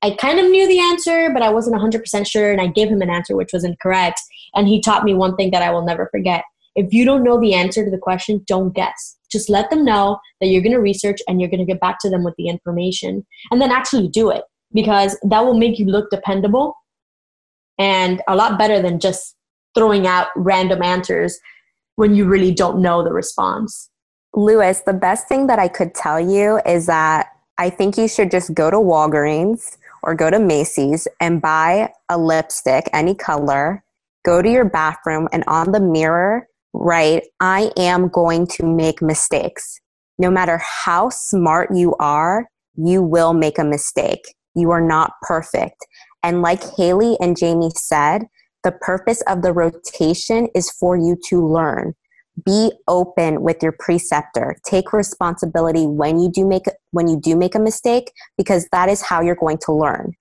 I 0.03 0.13
kind 0.13 0.39
of 0.39 0.51
knew 0.51 0.67
the 0.67 0.81
answer, 0.81 1.31
but 1.33 1.43
I 1.43 1.51
wasn't 1.51 1.77
100% 1.77 2.27
sure, 2.27 2.51
and 2.51 2.61
I 2.61 2.69
gave 2.69 2.89
him 2.89 3.03
an 3.03 3.11
answer 3.11 3.37
which 3.37 3.53
was 3.53 3.65
incorrect. 3.65 4.21
And 4.55 4.67
he 4.67 4.81
taught 4.81 5.05
me 5.05 5.15
one 5.15 5.37
thing 5.37 5.51
that 5.51 5.63
I 5.63 5.71
will 5.71 5.85
never 5.85 6.09
forget. 6.11 6.45
If 6.75 6.93
you 6.93 7.05
don't 7.05 7.25
know 7.25 7.41
the 7.41 7.55
answer 7.55 7.85
to 7.85 7.91
the 7.91 7.99
question, 7.99 8.43
don't 8.47 8.75
guess. 8.75 9.17
Just 9.31 9.51
let 9.51 9.71
them 9.71 9.85
know 9.85 10.19
that 10.41 10.49
you're 10.49 10.63
going 10.63 10.73
to 10.73 10.81
research 10.81 11.19
and 11.29 11.41
you're 11.41 11.51
going 11.51 11.65
to 11.65 11.71
get 11.71 11.81
back 11.81 11.99
to 12.01 12.11
them 12.11 12.25
with 12.25 12.35
the 12.37 12.49
information. 12.49 13.27
And 13.51 13.61
then 13.61 13.71
actually 13.71 14.09
do 14.09 14.31
it 14.31 14.45
because 14.73 15.19
that 15.29 15.45
will 15.45 15.59
make 15.59 15.79
you 15.79 15.87
look 15.87 16.11
dependable 16.11 16.75
and 17.79 18.23
a 18.29 18.37
lot 18.37 18.59
better 18.59 18.81
than 18.81 19.01
just 19.01 19.37
throwing 19.75 20.07
out 20.07 20.29
random 20.37 20.83
answers 20.83 21.39
when 21.97 22.15
you 22.15 22.25
really 22.25 22.53
don't 22.53 22.81
know 22.81 23.05
the 23.05 23.13
response. 23.13 23.91
Luis, 24.35 24.81
the 24.81 24.93
best 24.93 25.29
thing 25.29 25.49
that 25.49 25.59
I 25.59 25.69
could 25.69 25.95
tell 25.95 26.21
you 26.21 26.61
is 26.65 26.87
that 26.87 27.29
I 27.59 27.69
think 27.69 27.99
you 27.99 28.09
should 28.09 28.31
just 28.31 28.55
go 28.55 28.71
to 28.71 28.77
Walgreens 28.79 29.77
or 30.03 30.15
go 30.15 30.31
to 30.31 30.39
Macy's 30.39 31.07
and 31.21 31.43
buy 31.43 31.91
a 32.09 32.19
lipstick, 32.19 32.89
any 32.93 33.15
color, 33.15 33.85
go 34.25 34.43
to 34.43 34.51
your 34.51 34.65
bathroom, 34.65 35.29
and 35.33 35.45
on 35.47 35.73
the 35.73 35.81
mirror, 35.81 36.47
write, 36.73 37.25
I 37.41 37.73
am 37.77 38.09
going 38.09 38.47
to 38.49 38.67
make 38.67 39.03
mistakes. 39.03 39.81
No 40.19 40.31
matter 40.31 40.59
how 40.59 41.09
smart 41.09 41.71
you 41.75 41.95
are, 41.99 42.49
you 42.77 43.03
will 43.03 43.33
make 43.33 43.59
a 43.59 43.65
mistake. 43.65 44.35
You 44.55 44.71
are 44.71 44.81
not 44.81 45.13
perfect. 45.23 45.87
And 46.23 46.43
like 46.43 46.61
Geily 46.61 47.17
and 47.21 47.37
Jamie 47.37 47.73
said, 47.75 48.23
the 48.63 48.73
purpose 48.73 49.23
of 49.23 49.43
the 49.43 49.53
rotation 49.53 50.49
is 50.55 50.71
for 50.71 50.97
you 50.97 51.17
to 51.29 51.47
learn. 51.47 51.95
Be 52.45 52.73
open 52.87 53.43
with 53.43 53.63
your 53.63 53.73
preceptor. 53.73 54.57
Take 54.65 54.93
responsibility 54.93 55.87
when 55.87 56.19
you 56.19 56.31
do 56.31 56.47
make 56.47 56.65
when 56.93 57.09
you 57.09 57.19
do 57.21 57.37
make 57.37 57.55
a 57.55 57.61
mistake 57.61 58.13
because 58.37 58.69
that 58.73 58.89
is 58.89 59.03
how 59.03 59.21
you're 59.21 59.35
going 59.35 59.59
to 59.67 59.73
learn. 59.73 60.13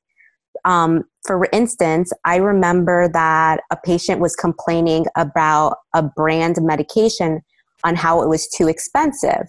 Um, 0.65 1.03
for 1.25 1.47
instance, 1.53 2.11
I 2.25 2.37
remember 2.37 3.09
that 3.13 3.61
a 3.71 3.77
patient 3.77 4.19
was 4.19 4.35
complaining 4.35 5.05
about 5.15 5.77
a 5.93 6.03
brand 6.03 6.57
medication 6.61 7.41
on 7.83 7.95
how 7.95 8.21
it 8.21 8.27
was 8.27 8.47
too 8.47 8.67
expensive. 8.67 9.47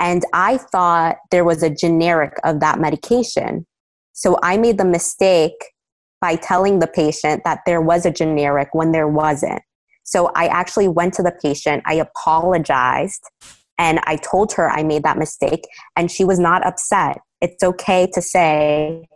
And 0.00 0.24
I 0.32 0.58
thought 0.58 1.16
there 1.30 1.44
was 1.44 1.62
a 1.62 1.70
generic 1.70 2.34
of 2.44 2.60
that 2.60 2.80
medication. 2.80 3.66
So 4.12 4.38
I 4.42 4.56
made 4.56 4.78
the 4.78 4.84
mistake 4.84 5.72
by 6.20 6.36
telling 6.36 6.78
the 6.78 6.86
patient 6.86 7.42
that 7.44 7.60
there 7.66 7.80
was 7.80 8.06
a 8.06 8.10
generic 8.10 8.68
when 8.72 8.92
there 8.92 9.08
wasn't. 9.08 9.62
So 10.12 10.30
I 10.34 10.46
actually 10.48 10.88
went 10.88 11.14
to 11.14 11.22
the 11.22 11.32
patient, 11.42 11.82
I 11.86 11.94
apologized, 11.94 13.22
and 13.78 13.98
I 14.04 14.16
told 14.16 14.52
her 14.52 14.68
I 14.68 14.82
made 14.82 15.04
that 15.04 15.16
mistake, 15.16 15.66
and 15.96 16.10
she 16.10 16.22
was 16.22 16.38
not 16.38 16.66
upset. 16.66 17.18
It's 17.40 17.62
okay 17.62 18.10
to 18.12 18.20
say, 18.20 19.08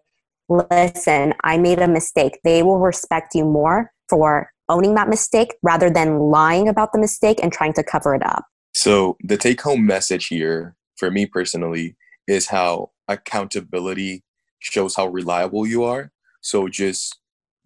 listen, 0.49 1.35
I 1.45 1.59
made 1.59 1.81
a 1.81 1.87
mistake. 1.87 2.41
They 2.45 2.63
will 2.63 2.79
respect 2.79 3.35
you 3.35 3.45
more 3.45 3.93
for 4.09 4.51
owning 4.71 4.95
that 4.95 5.11
mistake 5.11 5.55
rather 5.63 5.91
than 5.91 6.19
lying 6.19 6.67
about 6.67 6.95
the 6.95 6.99
mistake 6.99 7.41
and 7.43 7.53
trying 7.53 7.75
to 7.75 7.85
cover 7.85 8.15
it 8.15 8.25
up. 8.25 8.47
So, 8.75 9.19
the 9.23 9.37
take 9.37 9.61
home 9.61 9.85
message 9.85 10.29
here 10.29 10.77
for 10.97 11.11
me 11.11 11.27
personally 11.27 11.95
is 12.27 12.47
how 12.47 12.93
accountability 13.07 14.25
shows 14.61 14.97
how 14.97 15.09
reliable 15.09 15.67
you 15.67 15.85
are. 15.85 16.11
So 16.41 16.69
just 16.69 17.19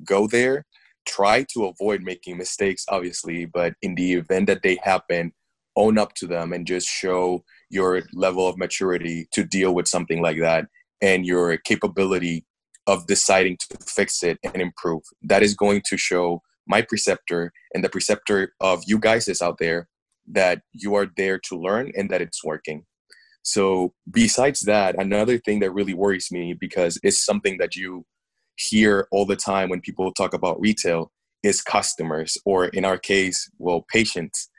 go 0.04 0.26
there, 0.26 0.64
try 1.06 1.44
to 1.52 1.66
avoid 1.66 2.02
making 2.02 2.36
mistakes, 2.38 2.84
obviously, 2.88 3.44
but 3.44 3.74
in 3.82 3.94
the 3.94 4.14
event 4.14 4.46
that 4.46 4.62
they 4.62 4.78
happen, 4.82 5.32
own 5.76 5.98
up 5.98 6.14
to 6.14 6.26
them 6.26 6.52
and 6.52 6.66
just 6.66 6.88
show 6.88 7.44
your 7.70 8.02
level 8.12 8.48
of 8.48 8.58
maturity 8.58 9.28
to 9.32 9.44
deal 9.44 9.74
with 9.74 9.88
something 9.88 10.20
like 10.20 10.38
that 10.40 10.66
and 11.00 11.24
your 11.24 11.56
capability 11.58 12.44
of 12.86 13.06
deciding 13.06 13.56
to 13.56 13.78
fix 13.86 14.22
it 14.22 14.38
and 14.42 14.60
improve. 14.60 15.02
That 15.22 15.42
is 15.42 15.54
going 15.54 15.82
to 15.88 15.96
show 15.96 16.42
my 16.66 16.82
preceptor 16.82 17.52
and 17.74 17.84
the 17.84 17.88
preceptor 17.88 18.52
of 18.60 18.82
you 18.86 18.98
guys 18.98 19.28
is 19.28 19.40
out 19.40 19.56
there 19.58 19.88
that 20.28 20.62
you 20.72 20.94
are 20.94 21.06
there 21.16 21.38
to 21.38 21.56
learn 21.58 21.92
and 21.96 22.10
that 22.10 22.20
it's 22.20 22.44
working. 22.44 22.84
So, 23.42 23.94
besides 24.10 24.60
that, 24.60 25.00
another 25.00 25.38
thing 25.38 25.60
that 25.60 25.72
really 25.72 25.94
worries 25.94 26.30
me 26.30 26.52
because 26.52 26.98
it's 27.02 27.24
something 27.24 27.56
that 27.58 27.74
you 27.74 28.04
hear 28.68 29.08
all 29.10 29.24
the 29.24 29.36
time 29.36 29.68
when 29.68 29.80
people 29.80 30.12
talk 30.12 30.34
about 30.34 30.60
retail 30.60 31.10
is 31.42 31.62
customers, 31.62 32.36
or 32.44 32.66
in 32.66 32.84
our 32.84 32.98
case, 32.98 33.50
well, 33.58 33.86
patients. 33.90 34.50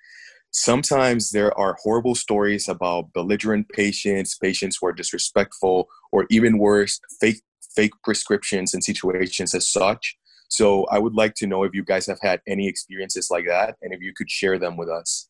Sometimes 0.52 1.32
there 1.32 1.58
are 1.58 1.78
horrible 1.82 2.16
stories 2.16 2.68
about 2.68 3.14
belligerent 3.14 3.70
patients, 3.70 4.38
patients 4.38 4.78
who 4.80 4.88
are 4.88 4.94
disrespectful, 4.94 5.88
or 6.12 6.26
even 6.30 6.58
worse, 6.58 7.00
fake 7.20 7.42
fake 7.76 7.94
prescriptions 8.04 8.74
and 8.74 8.84
situations 8.84 9.54
as 9.54 9.72
such. 9.72 10.18
So 10.50 10.84
I 10.92 11.00
would 11.00 11.14
like 11.14 11.36
to 11.36 11.48
know 11.48 11.64
if 11.64 11.74
you 11.74 11.86
guys 11.86 12.06
have 12.08 12.20
had 12.22 12.42
any 12.46 12.68
experiences 12.68 13.30
like 13.32 13.46
that 13.48 13.76
and 13.82 13.94
if 13.94 14.02
you 14.02 14.14
could 14.14 14.30
share 14.30 14.60
them 14.60 14.76
with 14.76 14.90
us. 14.90 15.30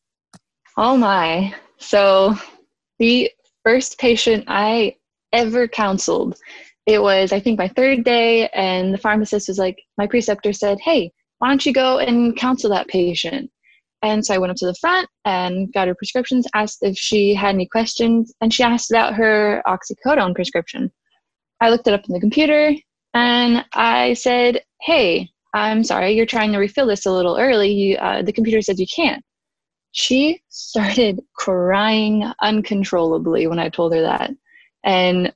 Oh 0.77 0.97
my. 0.97 1.53
So 1.77 2.35
the 2.97 3.29
first 3.63 3.99
patient 3.99 4.45
I 4.47 4.95
ever 5.33 5.67
counseled, 5.67 6.37
it 6.91 7.01
was, 7.01 7.31
I 7.31 7.39
think, 7.39 7.57
my 7.57 7.67
third 7.69 8.03
day, 8.03 8.47
and 8.49 8.93
the 8.93 8.97
pharmacist 8.97 9.47
was 9.47 9.57
like, 9.57 9.77
my 9.97 10.07
preceptor 10.07 10.53
said, 10.53 10.79
Hey, 10.79 11.11
why 11.39 11.49
don't 11.49 11.65
you 11.65 11.73
go 11.73 11.99
and 11.99 12.35
counsel 12.35 12.69
that 12.71 12.87
patient? 12.87 13.49
And 14.03 14.25
so 14.25 14.33
I 14.33 14.37
went 14.37 14.51
up 14.51 14.57
to 14.57 14.65
the 14.65 14.75
front 14.75 15.07
and 15.25 15.71
got 15.73 15.87
her 15.87 15.95
prescriptions, 15.95 16.47
asked 16.53 16.79
if 16.81 16.97
she 16.97 17.33
had 17.33 17.55
any 17.55 17.67
questions, 17.67 18.33
and 18.41 18.53
she 18.53 18.63
asked 18.63 18.91
about 18.91 19.13
her 19.13 19.61
oxycodone 19.65 20.35
prescription. 20.35 20.91
I 21.61 21.69
looked 21.69 21.87
it 21.87 21.93
up 21.93 22.07
in 22.07 22.13
the 22.13 22.19
computer 22.19 22.73
and 23.13 23.65
I 23.73 24.13
said, 24.13 24.63
Hey, 24.81 25.29
I'm 25.53 25.83
sorry, 25.83 26.13
you're 26.13 26.25
trying 26.25 26.51
to 26.53 26.57
refill 26.57 26.87
this 26.87 27.05
a 27.05 27.11
little 27.11 27.37
early. 27.37 27.71
You, 27.71 27.97
uh, 27.97 28.21
the 28.23 28.33
computer 28.33 28.61
said 28.61 28.79
you 28.79 28.87
can't 28.93 29.23
she 29.91 30.41
started 30.49 31.19
crying 31.35 32.31
uncontrollably 32.41 33.47
when 33.47 33.59
I 33.59 33.69
told 33.69 33.93
her 33.93 34.01
that. 34.01 34.31
And 34.83 35.33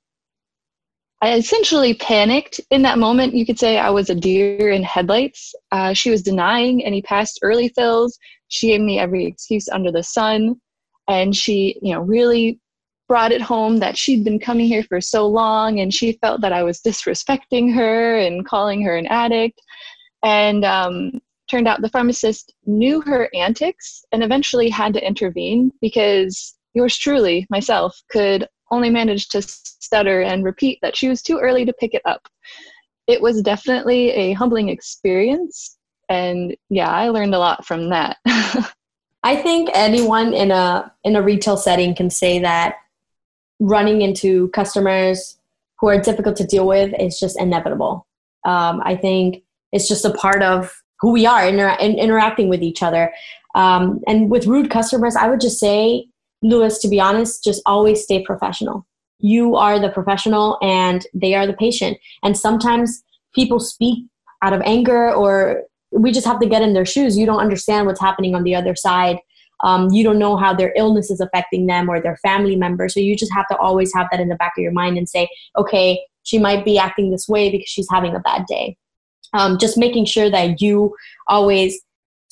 I 1.22 1.34
essentially 1.36 1.93
panicked 1.95 2.60
in 2.72 2.81
that 2.84 3.00
moment. 3.00 3.34
You 3.34 3.45
could 3.45 3.57
say 3.57 3.77
I 3.77 3.89
was 3.89 4.10
a 4.10 4.15
deer 4.15 4.69
in 4.69 4.84
headlights. 4.84 5.55
Uh, 5.72 5.93
she 5.93 6.12
was 6.12 6.22
denying 6.22 6.84
any 6.84 7.01
past 7.01 7.39
early 7.41 7.69
fills. 7.69 8.17
She 8.50 8.67
gave 8.67 8.81
me 8.81 9.00
every 9.00 9.25
excuse 9.25 9.69
under 9.69 9.91
the 9.91 10.03
sun. 10.03 10.60
And 11.07 11.36
she, 11.36 11.79
you 11.81 11.93
know, 11.93 12.01
really 12.01 12.60
brought 13.07 13.31
it 13.31 13.41
home 13.41 13.77
that 13.77 13.98
she'd 13.98 14.24
been 14.24 14.39
coming 14.39 14.65
here 14.65 14.84
for 14.84 15.00
so 15.00 15.27
long 15.27 15.79
and 15.79 15.93
she 15.93 16.13
felt 16.22 16.41
that 16.41 16.53
I 16.53 16.63
was 16.63 16.81
disrespecting 16.81 17.74
her 17.74 18.17
and 18.17 18.45
calling 18.45 18.81
her 18.81 18.98
an 18.98 19.07
addict. 19.07 19.62
And 20.24 20.65
um, 20.65 21.22
turned 21.50 21.67
out 21.67 21.81
the 21.81 21.89
pharmacist 21.89 22.53
knew 22.65 23.01
her 23.01 23.29
antics 23.34 24.03
and 24.12 24.24
eventually 24.24 24.69
had 24.69 24.93
to 24.93 25.05
intervene 25.05 25.72
because 25.81 26.55
yours 26.74 26.98
truly, 26.98 27.45
myself, 27.50 28.00
could 28.10 28.48
only 28.72 28.89
managed 28.89 29.31
to 29.31 29.41
stutter 29.41 30.22
and 30.22 30.43
repeat 30.43 30.79
that 30.81 30.95
she 30.98 31.07
was 31.07 31.22
too 31.22 31.39
early 31.39 31.65
to 31.65 31.74
pick 31.74 31.93
it 31.93 32.01
up. 32.05 32.27
It 33.07 33.22
was 33.22 33.41
definitely 33.41 34.12
a 34.12 34.34
humbling 34.34 34.69
experience. 34.69 35.77
And 36.10 36.55
yeah, 36.69 36.89
I 36.89 37.10
learned 37.10 37.36
a 37.36 37.39
lot 37.39 37.65
from 37.65 37.89
that. 37.89 38.17
I 39.24 39.36
think 39.36 39.69
anyone 39.74 40.34
in 40.34 40.51
a 40.51 40.91
in 41.03 41.15
a 41.15 41.22
retail 41.22 41.57
setting 41.57 41.95
can 41.95 42.10
say 42.10 42.39
that 42.39 42.75
running 43.60 44.01
into 44.01 44.50
customers 44.50 45.38
who 45.79 45.88
are 45.88 46.00
difficult 46.00 46.36
to 46.38 46.45
deal 46.45 46.67
with 46.67 46.93
is 47.00 47.19
just 47.19 47.39
inevitable. 47.39 48.05
Um, 48.45 48.81
I 48.84 48.95
think 48.95 49.43
it's 49.72 49.88
just 49.88 50.05
a 50.05 50.13
part 50.13 50.43
of 50.43 50.81
who 51.00 51.12
we 51.12 51.25
are 51.25 51.48
inter- 51.48 51.77
in, 51.79 51.98
interacting 51.98 52.50
with 52.50 52.62
each 52.62 52.81
other. 52.81 53.12
Um, 53.55 54.01
and 54.07 54.29
with 54.29 54.48
rude 54.48 54.69
customers, 54.69 55.15
I 55.15 55.27
would 55.29 55.41
just 55.41 55.60
say, 55.60 56.07
Luis, 56.42 56.80
to 56.80 56.88
be 56.88 57.00
honest, 57.00 57.44
just 57.44 57.62
always 57.65 58.04
stay 58.04 58.24
professional. 58.24 58.86
You 59.20 59.56
are 59.56 59.80
the 59.80 59.89
professional 59.89 60.58
and 60.62 61.06
they 61.13 61.34
are 61.34 61.48
the 61.48 61.54
patient. 61.54 61.98
And 62.24 62.38
sometimes 62.38 63.04
people 63.34 63.60
speak 63.60 64.06
out 64.42 64.54
of 64.54 64.62
anger 64.65 65.13
or 65.13 65.63
we 65.92 66.12
just 66.12 66.27
have 66.27 66.39
to 66.39 66.48
get 66.48 66.62
in 66.62 66.74
their 66.74 66.86
shoes. 66.86 67.18
You 67.18 67.25
don't 67.25 67.39
understand 67.39 67.88
what's 67.88 68.01
happening 68.01 68.36
on 68.36 68.44
the 68.44 68.56
other 68.56 68.75
side. 68.75 69.18
Um, 69.63 69.89
you 69.92 70.04
don't 70.04 70.20
know 70.20 70.36
how 70.36 70.54
their 70.54 70.74
illness 70.75 71.10
is 71.10 71.22
affecting 71.22 71.65
them 71.65 71.89
or 71.89 72.01
their 72.01 72.18
family 72.18 72.58
members. 72.58 72.94
So 72.94 73.00
you 73.00 73.15
just 73.15 73.34
have 73.34 73.48
to 73.48 73.58
always 73.58 73.94
have 73.96 74.08
that 74.12 74.20
in 74.20 74.27
the 74.27 74.36
back 74.36 74.54
of 74.58 74.62
your 74.62 74.74
mind 74.74 74.98
and 74.98 75.08
say, 75.08 75.30
okay, 75.58 76.01
she 76.24 76.38
might 76.38 76.65
be 76.65 76.77
acting 76.77 77.12
this 77.12 77.27
way 77.27 77.50
because 77.50 77.70
she's 77.70 77.88
having 77.89 78.15
a 78.15 78.20
bad 78.20 78.46
day 78.48 78.77
um, 79.36 79.58
just 79.58 79.77
making 79.77 80.06
sure 80.06 80.30
that 80.30 80.62
you 80.62 80.96
always 81.27 81.80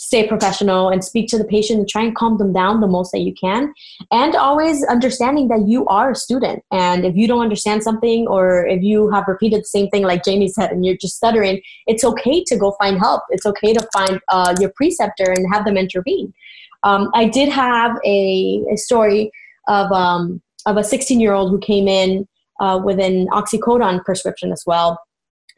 stay 0.03 0.27
professional 0.27 0.89
and 0.89 1.01
speak 1.01 1.29
to 1.29 1.37
the 1.37 1.45
patient 1.45 1.79
and 1.79 1.87
try 1.87 2.03
and 2.03 2.13
calm 2.13 2.37
them 2.37 2.51
down 2.51 2.81
the 2.81 2.87
most 2.87 3.13
that 3.13 3.21
you 3.21 3.33
can. 3.33 3.73
And 4.11 4.35
always 4.35 4.83
understanding 4.85 5.47
that 5.47 5.65
you 5.65 5.85
are 5.85 6.11
a 6.11 6.15
student. 6.15 6.61
And 6.71 7.05
if 7.05 7.15
you 7.15 7.25
don't 7.25 7.41
understand 7.41 7.83
something 7.83 8.27
or 8.27 8.67
if 8.67 8.83
you 8.83 9.09
have 9.11 9.29
repeated 9.29 9.61
the 9.61 9.71
same 9.77 9.89
thing 9.89 10.03
like 10.03 10.25
jamie 10.25 10.49
said 10.49 10.71
and 10.71 10.85
you're 10.85 10.97
just 10.97 11.15
stuttering 11.15 11.61
it's 11.87 12.03
okay 12.03 12.43
to 12.43 12.57
go 12.57 12.75
find 12.81 12.99
help. 12.99 13.23
It's 13.29 13.45
okay 13.45 13.73
to 13.73 13.87
find 13.93 14.19
uh, 14.27 14.53
your 14.59 14.71
preceptor 14.75 15.31
and 15.31 15.45
have 15.53 15.63
them 15.65 15.77
intervene. 15.77 16.33
Um, 16.83 17.09
i 17.13 17.25
did 17.25 17.47
have 17.47 17.97
a, 18.05 18.63
a 18.73 18.75
story 18.75 19.31
of, 19.69 19.89
um, 19.93 20.41
of 20.65 20.75
a 20.75 20.83
16 20.83 21.21
year 21.21 21.33
old 21.33 21.49
who 21.49 21.59
came 21.59 21.87
in 21.87 22.27
uh, 22.59 22.79
with 22.83 22.99
an 22.99 23.27
oxycodone 23.27 24.03
prescription 24.03 24.51
as 24.51 24.63
well 24.65 24.99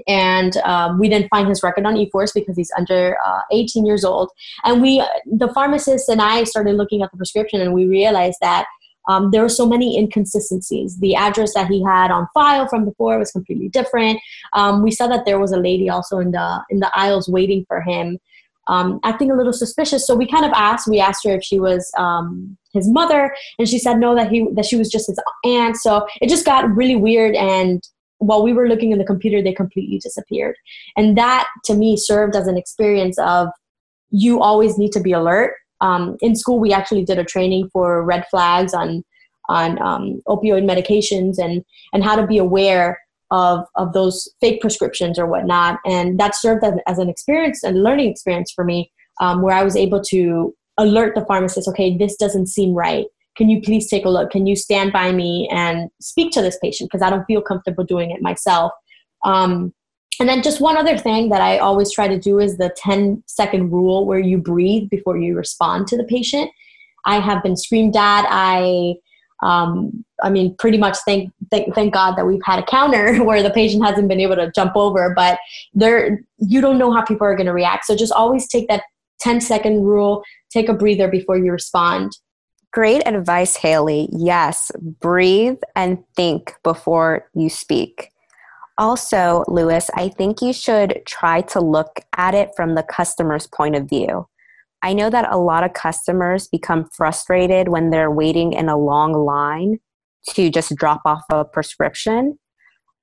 and 0.08 0.58
um, 0.58 1.00
we 1.00 1.10
didn't 1.10 1.30
find 1.30 1.48
his 1.48 1.64
record 1.64 1.86
on 1.86 1.98
E-FORCSE 1.98 2.34
because 2.34 2.56
he's 2.56 2.72
under 2.78 3.18
uh, 3.26 3.42
18 3.52 3.86
years 3.86 4.04
old. 4.04 4.30
And 4.64 4.82
we, 4.82 5.06
the 5.26 5.50
pharmacist 5.54 6.10
and 6.10 6.22
I, 6.22 6.44
started 6.44 6.76
looking 6.76 7.02
at 7.02 7.12
the 7.12 7.18
prescription, 7.18 7.62
and 7.62 7.74
we 7.74 7.86
realized 7.86 8.38
that 8.42 8.66
um, 9.08 9.32
there 9.32 9.42
were 9.42 9.50
so 9.50 9.68
many 9.68 9.98
inconsistencies. 9.98 10.98
The 11.00 11.16
address 11.16 11.54
that 11.54 11.68
he 11.68 11.84
had 11.84 12.12
on 12.12 12.28
file 12.34 12.68
from 12.68 12.86
before 12.86 13.18
was 13.20 13.32
completely 13.32 13.70
different. 13.70 14.20
Um, 14.54 14.84
we 14.84 14.92
saw 14.92 15.08
that 15.08 15.26
there 15.26 15.40
was 15.40 15.52
a 15.52 15.60
lady 15.60 15.90
also 15.90 16.20
in 16.20 16.32
the 16.32 16.64
in 16.70 16.80
the 16.80 16.92
aisles 16.96 17.30
waiting 17.30 17.66
for 17.68 17.82
him, 17.82 18.20
um, 18.68 19.00
acting 19.04 19.32
a 19.32 19.36
little 19.36 19.54
suspicious. 19.54 20.08
So 20.08 20.16
we 20.16 20.28
kind 20.28 20.46
of 20.46 20.52
asked. 20.54 20.88
We 20.88 21.00
asked 21.00 21.26
her 21.26 21.36
if 21.36 21.44
she 21.44 21.60
was 21.60 21.92
um, 21.98 22.58
his 22.74 22.90
mother, 22.90 23.36
and 23.60 23.70
she 23.70 23.80
said 23.80 24.00
no, 24.00 24.16
that 24.16 24.32
he 24.32 24.48
that 24.54 24.66
she 24.66 24.76
was 24.76 24.90
just 24.90 25.08
his 25.08 25.20
aunt. 25.44 25.78
So 25.78 26.08
it 26.22 26.30
just 26.30 26.46
got 26.46 26.70
really 26.76 26.96
weird 26.96 27.36
and 27.36 27.88
while 28.28 28.44
we 28.44 28.54
were 28.54 28.68
looking 28.68 28.92
in 28.92 28.98
the 28.98 29.06
computer, 29.06 29.42
they 29.42 29.54
completely 29.54 30.00
disappeared. 30.00 30.56
And 30.98 31.18
that 31.18 31.48
to 31.66 31.76
me 31.76 31.98
served 31.98 32.36
as 32.36 32.48
an 32.48 32.58
experience 32.58 33.18
of 33.20 33.50
you 34.10 34.42
always 34.42 34.78
need 34.78 34.92
to 34.94 35.00
be 35.00 35.12
alert. 35.12 35.54
Um, 35.82 36.18
in 36.22 36.36
school, 36.36 36.60
we 36.60 36.74
actually 36.74 37.04
did 37.04 37.20
a 37.20 37.24
training 37.24 37.70
for 37.72 38.04
red 38.04 38.26
flags 38.30 38.74
on 38.74 39.04
on 39.48 39.80
um, 39.82 40.22
opioid 40.28 40.64
medications 40.64 41.38
and 41.38 41.64
and 41.94 42.04
how 42.04 42.16
to 42.16 42.26
be 42.26 42.38
aware 42.38 43.00
of 43.32 43.66
of 43.76 43.94
those 43.94 44.28
fake 44.42 44.62
prescriptions 44.62 45.20
or 45.20 45.28
whatnot. 45.28 45.80
And 45.86 46.20
that 46.20 46.36
served 46.36 46.64
as, 46.64 46.74
as 46.88 46.98
an 46.98 47.10
experience 47.10 47.64
and 47.64 47.84
learning 47.84 48.10
experience 48.10 48.52
for 48.52 48.64
me, 48.64 48.92
um, 49.22 49.42
where 49.42 49.56
I 49.56 49.64
was 49.64 49.76
able 49.76 50.02
to 50.06 50.56
alert 50.78 51.16
the 51.16 51.26
pharmacist, 51.26 51.68
okay, 51.70 51.98
this 51.98 52.16
doesn't 52.18 52.48
seem 52.48 52.74
right 52.74 53.06
can 53.36 53.50
you 53.50 53.62
please 53.62 53.90
take 53.90 54.06
a 54.06 54.10
look? 54.10 54.32
Can 54.32 54.46
you 54.46 54.56
stand 54.56 54.94
by 54.94 55.12
me 55.12 55.50
and 55.52 55.90
speak 56.00 56.32
to 56.34 56.42
this 56.42 56.58
patient? 56.62 56.90
Because 56.90 57.06
I 57.06 57.10
don't 57.10 57.26
feel 57.26 57.42
comfortable 57.42 57.84
doing 57.84 58.12
it 58.12 58.22
myself. 58.22 58.72
Um, 59.24 59.74
and 60.20 60.30
then 60.30 60.42
just 60.42 60.62
one 60.62 60.78
other 60.78 60.98
thing 60.98 61.30
that 61.30 61.42
I 61.42 61.58
always 61.58 61.92
try 61.92 62.08
to 62.08 62.18
do 62.18 62.40
is 62.40 62.58
the 62.58 62.74
10 62.78 63.24
second 63.28 63.72
rule 63.72 64.06
where 64.06 64.20
you 64.20 64.38
breathe 64.38 64.90
before 64.90 65.18
you 65.18 65.36
respond 65.36 65.88
to 65.88 65.98
the 65.98 66.06
patient. 66.06 66.50
I 67.06 67.20
have 67.20 67.44
been 67.44 67.58
screamed 67.58 67.98
at. 67.98 68.26
I, 68.30 68.96
um, 69.44 70.06
I 70.24 70.30
mean, 70.30 70.56
pretty 70.58 70.78
much 70.78 70.98
thank, 71.06 71.32
thank, 71.52 71.76
thank 71.76 71.94
God 71.94 72.16
that 72.16 72.26
we've 72.26 72.42
had 72.46 72.60
a 72.60 72.64
counter 72.64 73.18
where 73.24 73.44
the 73.44 73.50
patient 73.50 73.84
hasn't 73.86 74.08
been 74.08 74.22
able 74.22 74.38
to 74.38 74.52
jump 74.56 74.76
over, 74.76 75.14
but 75.14 75.38
there, 75.74 76.22
you 76.38 76.62
don't 76.62 76.78
know 76.78 76.94
how 76.94 77.04
people 77.04 77.28
are 77.28 77.36
going 77.36 77.48
to 77.48 77.54
react. 77.54 77.86
So 77.86 77.96
just 77.96 78.14
always 78.14 78.48
take 78.48 78.70
that 78.70 78.84
10 79.20 79.42
second 79.42 79.84
rule, 79.84 80.24
take 80.50 80.70
a 80.70 80.74
breather 80.74 81.10
before 81.10 81.38
you 81.38 81.52
respond. 81.52 82.14
Great 82.76 83.08
advice, 83.08 83.58
Geily. 83.58 84.10
Yes, 84.12 84.70
breathe 85.00 85.60
and 85.78 86.04
think 86.18 86.56
before 86.62 87.26
you 87.34 87.50
speak. 87.50 88.10
Also, 88.78 89.46
Luis, 89.48 89.90
I 89.96 90.10
think 90.10 90.42
you 90.42 90.52
should 90.52 91.02
try 91.06 91.40
to 91.40 91.62
look 91.62 92.02
at 92.18 92.36
it 92.36 92.50
from 92.54 92.76
the 92.76 92.84
customer's 92.84 93.48
point 93.48 93.78
of 93.78 93.88
view. 93.88 94.28
I 94.82 94.92
know 94.92 95.10
that 95.10 95.32
a 95.32 95.38
lot 95.38 95.64
of 95.64 95.72
customers 95.72 96.50
become 96.50 96.90
frustrated 96.92 97.70
when 97.70 97.92
they're 97.92 98.12
waiting 98.12 98.52
in 98.52 98.68
a 98.68 98.78
long 98.78 99.14
line 99.14 99.80
to 100.32 100.50
just 100.50 100.76
drop 100.76 101.00
off 101.06 101.24
a 101.32 101.46
prescription. 101.46 102.38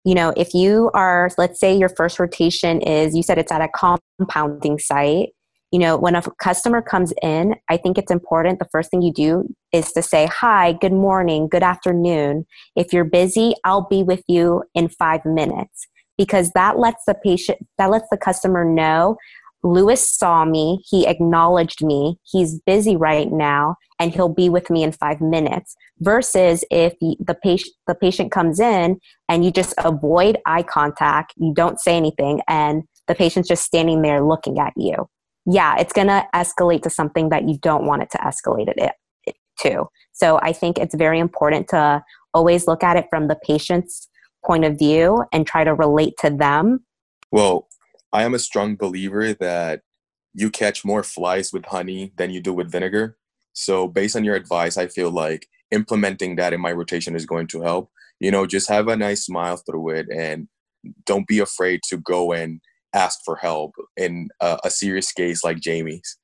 You 0.05 0.15
know, 0.15 0.35
if 0.37 0.53
you 0.53 0.91
are, 0.93 1.31
let's 1.39 1.59
say 1.59 1.75
your 1.75 1.89
first 1.89 2.19
rotation 2.19 2.83
is, 2.83 3.17
you 3.17 3.23
said 3.23 3.39
it's 3.39 3.51
at 3.51 3.63
a 3.63 3.71
compounding 3.75 4.79
site, 4.79 5.31
you 5.73 5.79
know, 5.79 5.97
when 5.97 6.15
a 6.15 6.23
customer 6.39 6.83
comes 6.83 7.13
in, 7.23 7.57
I 7.71 7.79
think 7.79 7.97
it's 7.97 8.13
important. 8.13 8.59
The 8.59 8.69
first 8.71 8.91
thing 8.91 9.01
you 9.01 9.13
do 9.13 9.49
is 9.73 9.91
to 9.93 10.03
say, 10.03 10.29
Hi, 10.31 10.73
good 10.75 10.93
morning, 10.93 11.49
good 11.49 11.63
afternoon. 11.63 12.45
If 12.77 12.93
you're 12.93 13.05
busy, 13.05 13.55
I'll 13.65 13.89
be 13.89 14.03
with 14.03 14.23
you 14.29 14.65
in 14.75 14.89
five 14.89 15.25
minutes 15.25 15.87
because 16.19 16.51
that 16.51 16.79
lets 16.79 17.05
the 17.07 17.15
patient, 17.15 17.59
that 17.79 17.91
lets 17.91 18.07
the 18.11 18.19
customer 18.19 18.65
know 18.65 19.17
Luis 19.65 20.07
saw 20.19 20.45
me, 20.45 20.83
he 20.85 21.07
acknowledged 21.07 21.85
me, 21.85 22.19
he's 22.25 22.61
busy 22.67 22.97
right 22.97 23.31
now, 23.31 23.77
and 24.01 24.13
he'll 24.13 24.29
be 24.29 24.49
with 24.49 24.69
me 24.71 24.83
in 24.83 24.91
five 24.93 25.21
minutes. 25.21 25.77
Versus 26.01 26.65
if 26.71 26.95
the 27.01 27.37
patient 27.43 27.73
the 27.87 27.95
patient 27.95 28.33
comes 28.33 28.59
in 28.59 28.99
and 29.29 29.45
you 29.45 29.53
just 29.53 29.73
avoid 29.79 30.37
eye 30.47 30.65
contact, 30.65 31.33
you 31.37 31.55
don't 31.55 31.81
say 31.81 31.97
anything, 31.97 32.41
and 32.49 32.83
the 33.07 33.15
patient's 33.15 33.49
just 33.49 33.63
standing 33.63 34.03
there 34.03 34.23
looking 34.23 34.59
at 34.59 34.73
you 34.77 35.09
yeah, 35.47 35.77
it's 35.79 35.93
going 35.93 36.09
to 36.09 36.27
escalate 36.35 36.83
to 36.83 36.91
something 36.91 37.31
that 37.31 37.49
you 37.49 37.59
don't 37.59 37.87
want 37.87 38.03
it 38.03 38.11
to 38.13 38.19
escalate 38.19 38.69
it, 38.69 38.93
it 39.27 39.35
to. 39.61 39.87
So 40.13 40.39
I 40.43 40.53
think 40.53 40.79
it's 40.79 40.95
very 40.95 41.19
important 41.19 41.69
to 41.69 42.05
always 42.35 42.67
look 42.67 42.83
at 42.83 42.97
it 42.97 43.07
from 43.11 43.29
the 43.29 43.37
patient's 43.37 44.09
point 44.45 44.65
of 44.65 44.79
view 44.79 45.25
and 45.33 45.47
try 45.47 45.65
to 45.65 45.75
relate 45.75 46.15
to 46.21 46.31
them. 46.31 46.85
Well, 47.31 47.69
I 48.13 48.25
am 48.25 48.35
a 48.35 48.39
strong 48.39 48.77
believer 48.77 49.33
that 49.35 49.81
you 50.35 50.51
catch 50.51 50.85
more 50.85 51.03
flies 51.03 51.53
with 51.53 51.67
honey 51.67 52.13
than 52.17 52.31
you 52.31 52.41
do 52.41 52.53
with 52.53 52.71
vinegar. 52.71 53.17
So, 53.53 53.87
based 53.87 54.17
on 54.17 54.25
your 54.25 54.35
advice, 54.35 54.77
I 54.77 54.87
feel 54.87 55.11
like 55.11 55.47
implementing 55.71 56.37
that 56.37 56.53
in 56.53 56.61
my 56.61 56.73
rotation 56.73 57.15
is 57.15 57.27
going 57.27 57.47
to 57.49 57.63
help. 57.63 57.91
You 58.19 58.31
know, 58.31 58.47
just 58.47 58.69
have 58.69 58.89
a 58.89 58.97
nice 58.97 59.27
smile 59.27 59.57
through 59.57 59.91
it 59.91 60.07
and 60.11 60.49
don't 61.05 61.27
be 61.27 61.39
afraid 61.39 61.81
to 61.89 61.97
go 61.97 62.33
and 62.33 62.61
ask 62.95 63.21
for 63.25 63.37
help 63.37 63.75
in 63.97 64.29
a, 64.41 64.59
a 64.65 64.71
serious 64.71 65.13
case 65.13 65.45
like 65.45 65.61
Jamie's. 65.61 66.19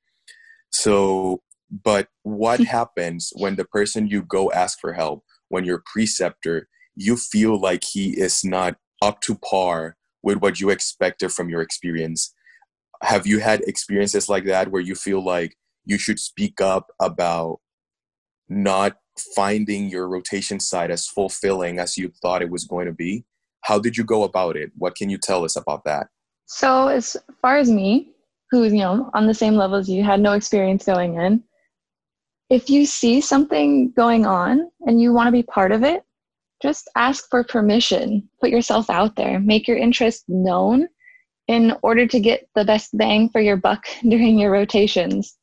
So, 0.71 1.41
but 1.83 2.07
what 2.23 2.59
happens 2.77 3.31
when 3.35 3.55
the 3.55 3.65
person 3.65 4.07
you 4.07 4.21
go 4.21 4.51
ask 4.51 4.79
for 4.79 4.93
help, 4.93 5.23
when 5.49 5.65
your 5.65 5.83
preceptor, 5.91 6.67
you 6.95 7.15
feel 7.15 7.59
like 7.59 7.83
he 7.83 8.11
is 8.19 8.43
not 8.43 8.75
up 9.01 9.21
to 9.21 9.35
par 9.35 9.95
with 10.21 10.37
what 10.37 10.59
you 10.59 10.69
expected 10.69 11.31
from 11.31 11.49
your 11.49 11.61
experience? 11.61 12.33
Have 13.01 13.25
you 13.25 13.39
had 13.39 13.61
experiences 13.61 14.27
like 14.27 14.45
that 14.45 14.71
where 14.71 14.81
you 14.81 14.95
feel 14.95 15.23
like 15.23 15.55
you 15.85 15.97
should 15.97 16.19
speak 16.19 16.59
up 16.59 16.87
about 16.99 17.59
not 18.49 18.97
finding 19.35 19.89
your 19.89 20.07
rotation 20.07 20.59
site 20.59 20.91
as 20.91 21.07
fulfilling 21.07 21.79
as 21.79 21.97
you 21.97 22.11
thought 22.21 22.41
it 22.41 22.49
was 22.49 22.65
going 22.65 22.87
to 22.87 22.93
be? 22.93 23.25
How 23.61 23.79
did 23.79 23.97
you 23.97 24.03
go 24.03 24.23
about 24.23 24.55
it? 24.55 24.71
What 24.77 24.95
can 24.95 25.09
you 25.09 25.17
tell 25.17 25.43
us 25.43 25.55
about 25.55 25.83
that? 25.85 26.07
So, 26.51 26.87
as 26.87 27.15
far 27.43 27.57
as 27.57 27.69
me, 27.69 28.09
who's, 28.49 28.73
you 28.73 28.79
know, 28.79 29.11
on 29.13 29.27
the 29.27 29.35
same 29.35 29.53
level 29.53 29.77
as 29.77 29.87
you, 29.87 30.03
had 30.03 30.19
no 30.19 30.33
experience 30.33 30.83
going 30.83 31.13
in, 31.13 31.43
if 32.49 32.71
you 32.71 32.87
see 32.87 33.21
something 33.21 33.91
going 33.91 34.25
on 34.25 34.71
and 34.81 34.99
you 34.99 35.13
want 35.13 35.27
to 35.27 35.31
be 35.31 35.43
part 35.43 35.71
of 35.71 35.83
it, 35.83 36.03
just 36.59 36.89
ask 36.95 37.29
for 37.29 37.43
permission. 37.43 38.27
Put 38.41 38.49
yourself 38.49 38.89
out 38.89 39.15
there. 39.15 39.39
Make 39.39 39.67
your 39.67 39.77
interest 39.77 40.23
known 40.27 40.87
in 41.47 41.77
order 41.83 42.07
to 42.07 42.19
get 42.19 42.49
the 42.55 42.65
best 42.65 42.97
bang 42.97 43.29
for 43.29 43.41
your 43.41 43.57
buck 43.57 43.85
during 44.01 44.39
your 44.39 44.51
rotations. 44.51 45.37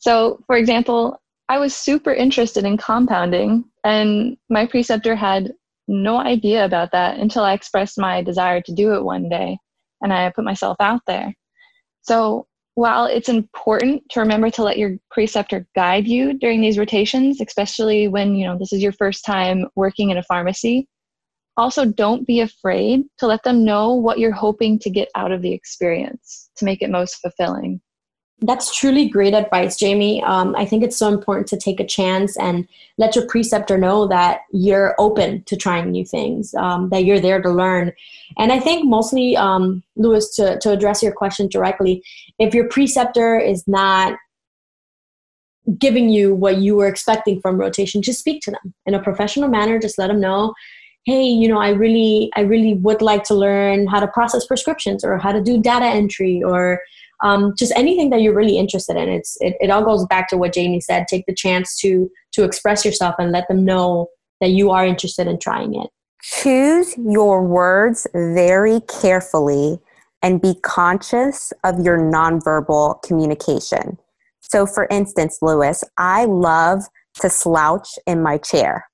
So, 0.00 0.42
for 0.48 0.56
example, 0.56 1.22
I 1.48 1.58
was 1.58 1.76
super 1.76 2.12
interested 2.12 2.64
in 2.64 2.76
compounding, 2.76 3.66
and 3.84 4.36
my 4.50 4.66
preceptor 4.66 5.14
had 5.14 5.52
no 5.86 6.16
idea 6.16 6.64
about 6.64 6.90
that 6.90 7.20
until 7.20 7.44
I 7.44 7.52
expressed 7.52 7.98
my 7.98 8.20
desire 8.20 8.60
to 8.62 8.74
do 8.74 8.94
it 8.94 9.04
one 9.04 9.28
day 9.28 9.58
and 10.02 10.12
I 10.12 10.30
put 10.30 10.44
myself 10.44 10.76
out 10.80 11.00
there. 11.06 11.34
So 12.02 12.46
while 12.74 13.06
it's 13.06 13.28
important 13.28 14.02
to 14.10 14.20
remember 14.20 14.50
to 14.50 14.62
let 14.62 14.78
your 14.78 14.96
preceptor 15.10 15.66
guide 15.74 16.06
you 16.06 16.34
during 16.38 16.60
these 16.60 16.78
rotations, 16.78 17.40
especially 17.40 18.08
when 18.08 18.34
you 18.34 18.46
know 18.46 18.58
this 18.58 18.72
is 18.72 18.82
your 18.82 18.92
first 18.92 19.24
time 19.24 19.66
working 19.76 20.10
in 20.10 20.18
a 20.18 20.22
pharmacy, 20.24 20.88
also 21.56 21.84
don't 21.84 22.26
be 22.26 22.40
afraid 22.40 23.02
to 23.18 23.26
let 23.26 23.42
them 23.44 23.64
know 23.64 23.94
what 23.94 24.18
you're 24.18 24.32
hoping 24.32 24.78
to 24.80 24.90
get 24.90 25.08
out 25.14 25.30
of 25.30 25.40
the 25.40 25.52
experience 25.52 26.50
to 26.56 26.64
make 26.64 26.82
it 26.82 26.90
most 26.90 27.16
fulfilling. 27.16 27.80
That's 28.40 28.76
truly 28.76 29.08
great 29.08 29.32
advice, 29.32 29.76
Jamie. 29.76 30.22
Um, 30.22 30.54
I 30.56 30.66
think 30.66 30.82
it's 30.82 30.96
so 30.96 31.08
important 31.08 31.46
to 31.48 31.56
take 31.56 31.80
a 31.80 31.86
chance 31.86 32.36
and 32.36 32.68
let 32.98 33.16
your 33.16 33.26
preceptor 33.26 33.78
know 33.78 34.06
that 34.08 34.40
you're 34.52 34.94
open 34.98 35.44
to 35.44 35.56
trying 35.56 35.90
new 35.90 36.04
things, 36.04 36.54
um, 36.54 36.90
that 36.90 37.04
you're 37.04 37.20
there 37.20 37.40
to 37.40 37.50
learn. 37.50 37.92
And 38.36 38.52
I 38.52 38.58
think 38.58 38.86
mostly, 38.86 39.36
um, 39.36 39.82
Luis, 39.96 40.34
to, 40.36 40.58
to 40.58 40.72
address 40.72 41.02
your 41.02 41.12
question 41.12 41.48
directly, 41.48 42.02
if 42.38 42.52
your 42.52 42.68
preceptor 42.68 43.38
is 43.38 43.66
not 43.66 44.18
giving 45.78 46.10
you 46.10 46.34
what 46.34 46.58
you 46.58 46.76
were 46.76 46.88
expecting 46.88 47.40
from 47.40 47.56
rotation, 47.56 48.02
just 48.02 48.18
speak 48.18 48.42
to 48.42 48.50
them 48.50 48.74
in 48.84 48.94
a 48.94 49.02
professional 49.02 49.48
manner. 49.48 49.78
Just 49.78 49.96
let 49.96 50.08
them 50.08 50.20
know, 50.20 50.54
hey, 51.04 51.22
you 51.22 51.48
know, 51.48 51.58
I 51.58 51.70
really, 51.70 52.30
I 52.36 52.40
really 52.40 52.74
would 52.74 53.00
like 53.00 53.24
to 53.24 53.34
learn 53.34 53.86
how 53.86 54.00
to 54.00 54.08
process 54.08 54.44
prescriptions 54.44 55.04
or 55.04 55.18
how 55.18 55.32
to 55.32 55.40
do 55.40 55.58
data 55.60 55.86
entry 55.86 56.42
or 56.42 56.80
um, 57.22 57.54
just 57.56 57.72
anything 57.76 58.10
that 58.10 58.22
you're 58.22 58.34
really 58.34 58.58
interested 58.58 58.96
in. 58.96 59.08
It's 59.08 59.36
it, 59.40 59.56
it 59.60 59.70
all 59.70 59.84
goes 59.84 60.06
back 60.06 60.28
to 60.28 60.36
what 60.36 60.52
Jamie 60.52 60.80
said. 60.80 61.06
Take 61.08 61.26
the 61.26 61.34
chance 61.34 61.76
to 61.78 62.10
to 62.32 62.44
express 62.44 62.84
yourself 62.84 63.14
and 63.18 63.32
let 63.32 63.48
them 63.48 63.64
know 63.64 64.08
that 64.40 64.50
you 64.50 64.70
are 64.70 64.86
interested 64.86 65.26
in 65.26 65.38
trying 65.38 65.74
it. 65.74 65.88
Choose 66.22 66.96
your 66.96 67.42
words 67.42 68.06
very 68.14 68.80
carefully 68.80 69.78
and 70.22 70.40
be 70.40 70.54
conscious 70.62 71.52
of 71.64 71.80
your 71.80 71.98
nonverbal 71.98 73.02
communication. 73.02 73.98
So, 74.40 74.66
for 74.66 74.86
instance, 74.90 75.38
Luis, 75.42 75.84
I 75.98 76.24
love 76.24 76.84
to 77.20 77.28
slouch 77.28 77.98
in 78.06 78.22
my 78.22 78.38
chair. 78.38 78.86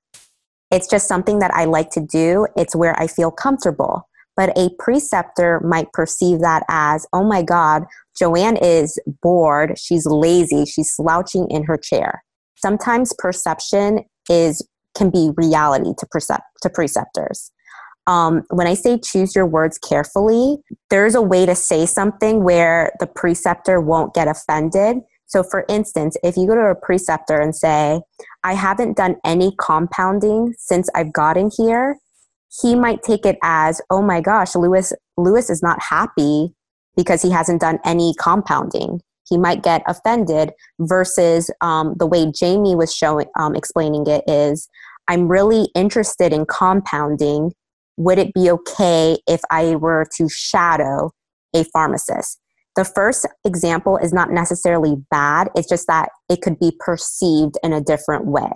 It's 0.71 0.87
just 0.87 1.07
something 1.07 1.39
that 1.39 1.51
I 1.53 1.65
like 1.65 1.89
to 1.91 1.99
do, 2.01 2.47
it's 2.55 2.75
where 2.75 2.99
I 2.99 3.07
feel 3.07 3.31
comfortable. 3.31 4.07
But 4.41 4.57
a 4.57 4.71
preceptor 4.79 5.61
might 5.63 5.93
perceive 5.93 6.39
that 6.39 6.63
as, 6.67 7.05
oh 7.13 7.23
my 7.23 7.43
God, 7.43 7.83
Joanne 8.17 8.57
is 8.57 8.97
bored, 9.21 9.77
she's 9.77 10.07
lazy, 10.07 10.65
she's 10.65 10.91
slouching 10.91 11.47
in 11.51 11.65
her 11.65 11.77
chair. 11.77 12.23
Sometimes 12.55 13.13
perception 13.19 13.99
is 14.31 14.67
can 14.97 15.11
be 15.11 15.29
reality 15.37 15.91
to, 15.95 16.07
to 16.63 16.69
preceptors. 16.71 17.51
Um, 18.07 18.41
when 18.49 18.65
I 18.65 18.73
say 18.73 18.97
choose 18.97 19.35
your 19.35 19.45
words 19.45 19.77
carefully, 19.77 20.57
there's 20.89 21.13
a 21.13 21.21
way 21.21 21.45
to 21.45 21.53
say 21.53 21.85
something 21.85 22.43
where 22.43 22.93
the 22.99 23.05
preceptor 23.05 23.79
won't 23.79 24.15
get 24.15 24.27
offended. 24.27 25.01
So, 25.27 25.43
for 25.43 25.65
instance, 25.69 26.17
if 26.23 26.35
you 26.35 26.47
go 26.47 26.55
to 26.55 26.61
a 26.61 26.75
preceptor 26.75 27.39
and 27.39 27.55
say, 27.55 28.01
I 28.43 28.55
haven't 28.55 28.97
done 28.97 29.17
any 29.23 29.55
compounding 29.61 30.55
since 30.57 30.89
I've 30.95 31.13
gotten 31.13 31.51
here, 31.55 31.99
he 32.61 32.75
might 32.75 33.01
take 33.03 33.25
it 33.25 33.37
as, 33.43 33.81
oh 33.89 34.01
my 34.01 34.21
gosh, 34.21 34.55
Luis, 34.55 34.93
Luis 35.17 35.49
is 35.49 35.63
not 35.63 35.81
happy 35.81 36.53
because 36.97 37.21
he 37.21 37.31
hasn't 37.31 37.61
done 37.61 37.79
any 37.85 38.13
compounding. 38.19 39.01
He 39.29 39.37
might 39.37 39.63
get 39.63 39.83
offended 39.87 40.51
versus 40.79 41.49
um, 41.61 41.95
the 41.97 42.05
way 42.05 42.31
Jamie 42.31 42.75
was 42.75 42.93
showing, 42.93 43.27
um, 43.39 43.55
explaining 43.55 44.05
it 44.07 44.23
is, 44.27 44.67
I'm 45.07 45.29
really 45.29 45.69
interested 45.73 46.33
in 46.33 46.45
compounding. 46.45 47.53
Would 47.97 48.17
it 48.17 48.33
be 48.33 48.51
okay 48.51 49.17
if 49.27 49.41
I 49.49 49.75
were 49.75 50.05
to 50.17 50.27
shadow 50.29 51.11
a 51.55 51.63
pharmacist? 51.65 52.39
The 52.75 52.85
first 52.85 53.25
example 53.45 53.97
is 53.97 54.13
not 54.13 54.31
necessarily 54.31 54.95
bad, 55.09 55.49
it's 55.55 55.67
just 55.67 55.87
that 55.87 56.09
it 56.29 56.41
could 56.41 56.59
be 56.59 56.73
perceived 56.79 57.57
in 57.63 57.73
a 57.73 57.81
different 57.81 58.25
way. 58.25 58.49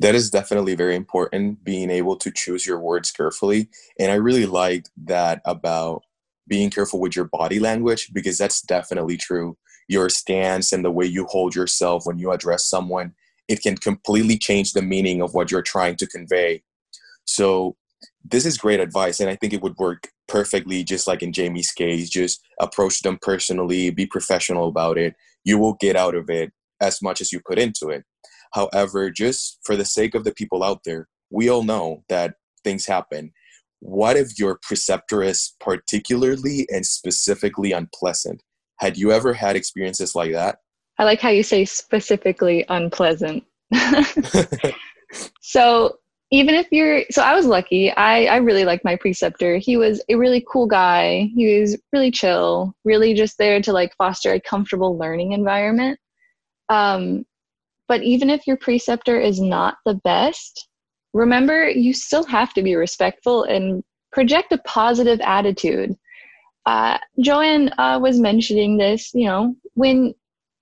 That 0.00 0.14
is 0.14 0.30
definitely 0.30 0.74
very 0.74 0.96
important, 0.96 1.62
being 1.62 1.90
able 1.90 2.16
to 2.16 2.30
choose 2.30 2.66
your 2.66 2.80
words 2.80 3.12
carefully. 3.12 3.68
And 3.98 4.10
I 4.10 4.16
really 4.16 4.46
liked 4.46 4.90
that 5.04 5.42
about 5.44 6.02
being 6.48 6.70
careful 6.70 7.00
with 7.00 7.14
your 7.14 7.26
body 7.26 7.60
language 7.60 8.10
because 8.12 8.38
that's 8.38 8.62
definitely 8.62 9.16
true. 9.18 9.56
Your 9.88 10.08
stance 10.08 10.72
and 10.72 10.84
the 10.84 10.90
way 10.90 11.06
you 11.06 11.26
hold 11.26 11.54
yourself 11.54 12.06
when 12.06 12.18
you 12.18 12.32
address 12.32 12.68
someone 12.68 13.14
it 13.50 13.62
can 13.62 13.76
completely 13.76 14.38
change 14.38 14.72
the 14.72 14.80
meaning 14.80 15.20
of 15.20 15.34
what 15.34 15.50
you're 15.50 15.60
trying 15.60 15.96
to 15.96 16.06
convey. 16.06 16.62
So 17.24 17.76
this 18.24 18.46
is 18.46 18.56
great 18.56 18.78
advice, 18.78 19.18
and 19.18 19.28
I 19.28 19.34
think 19.34 19.52
it 19.52 19.60
would 19.60 19.76
work 19.76 20.08
perfectly, 20.28 20.84
just 20.84 21.08
like 21.08 21.20
in 21.20 21.32
Jamie's 21.32 21.72
case. 21.72 22.08
Just 22.08 22.40
approach 22.60 23.00
them 23.02 23.18
personally, 23.20 23.90
be 23.90 24.06
professional 24.06 24.68
about 24.68 24.98
it. 24.98 25.16
You 25.42 25.58
will 25.58 25.74
get 25.80 25.96
out 25.96 26.14
of 26.14 26.30
it 26.30 26.52
as 26.80 27.02
much 27.02 27.20
as 27.20 27.32
you 27.32 27.40
put 27.44 27.58
into 27.58 27.88
it. 27.88 28.04
However, 28.52 29.10
just 29.10 29.58
for 29.64 29.76
the 29.76 29.84
sake 29.84 30.14
of 30.14 30.24
the 30.24 30.34
people 30.34 30.62
out 30.62 30.80
there, 30.84 31.08
we 31.30 31.48
all 31.48 31.62
know 31.62 32.04
that 32.08 32.34
things 32.64 32.86
happen. 32.86 33.32
What 33.80 34.16
if 34.16 34.38
your 34.38 34.58
preceptor 34.62 35.22
is 35.22 35.54
particularly 35.60 36.66
and 36.70 36.84
specifically 36.84 37.72
unpleasant? 37.72 38.42
Had 38.78 38.96
you 38.96 39.12
ever 39.12 39.32
had 39.32 39.56
experiences 39.56 40.14
like 40.14 40.32
that? 40.32 40.58
I 40.98 41.04
like 41.04 41.20
how 41.20 41.30
you 41.30 41.42
say 41.42 41.64
specifically 41.64 42.64
unpleasant. 42.68 43.44
so 45.40 45.96
even 46.30 46.54
if 46.54 46.68
you're 46.70 47.02
so 47.10 47.22
I 47.22 47.34
was 47.34 47.46
lucky. 47.46 47.90
I 47.92 48.26
I 48.26 48.36
really 48.36 48.64
liked 48.64 48.84
my 48.84 48.96
preceptor. 48.96 49.56
He 49.56 49.76
was 49.76 50.02
a 50.08 50.14
really 50.14 50.44
cool 50.50 50.66
guy. 50.66 51.30
He 51.34 51.60
was 51.60 51.76
really 51.92 52.10
chill, 52.10 52.74
really 52.84 53.14
just 53.14 53.36
there 53.38 53.60
to 53.62 53.72
like 53.72 53.94
foster 53.96 54.32
a 54.32 54.40
comfortable 54.40 54.96
learning 54.96 55.32
environment. 55.32 55.98
Um 56.68 57.24
but 57.90 58.04
even 58.04 58.30
if 58.30 58.46
your 58.46 58.56
preceptor 58.56 59.18
is 59.18 59.40
not 59.40 59.78
the 59.84 59.94
best, 60.04 60.68
remember 61.12 61.68
you 61.68 61.92
still 61.92 62.24
have 62.24 62.54
to 62.54 62.62
be 62.62 62.76
respectful 62.76 63.42
and 63.42 63.82
project 64.12 64.52
a 64.52 64.58
positive 64.58 65.20
attitude. 65.22 65.96
Uh, 66.66 66.98
Joanne 67.18 67.72
uh, 67.78 67.98
was 68.00 68.20
mentioning 68.20 68.76
this, 68.76 69.10
you 69.12 69.26
know, 69.26 69.56
when 69.74 70.14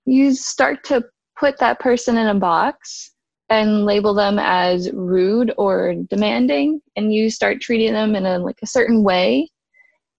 you 0.07 0.33
start 0.33 0.83
to 0.85 1.05
put 1.39 1.59
that 1.59 1.79
person 1.79 2.17
in 2.17 2.25
a 2.25 2.33
box 2.33 3.11
and 3.49 3.85
label 3.85 4.15
them 4.15 4.39
as 4.39 4.89
rude 4.91 5.53
or 5.55 5.93
demanding 6.09 6.81
and 6.95 7.13
you 7.13 7.29
start 7.29 7.61
treating 7.61 7.93
them 7.93 8.15
in 8.15 8.25
a 8.25 8.39
like 8.39 8.57
a 8.63 8.67
certain 8.67 9.03
way 9.03 9.47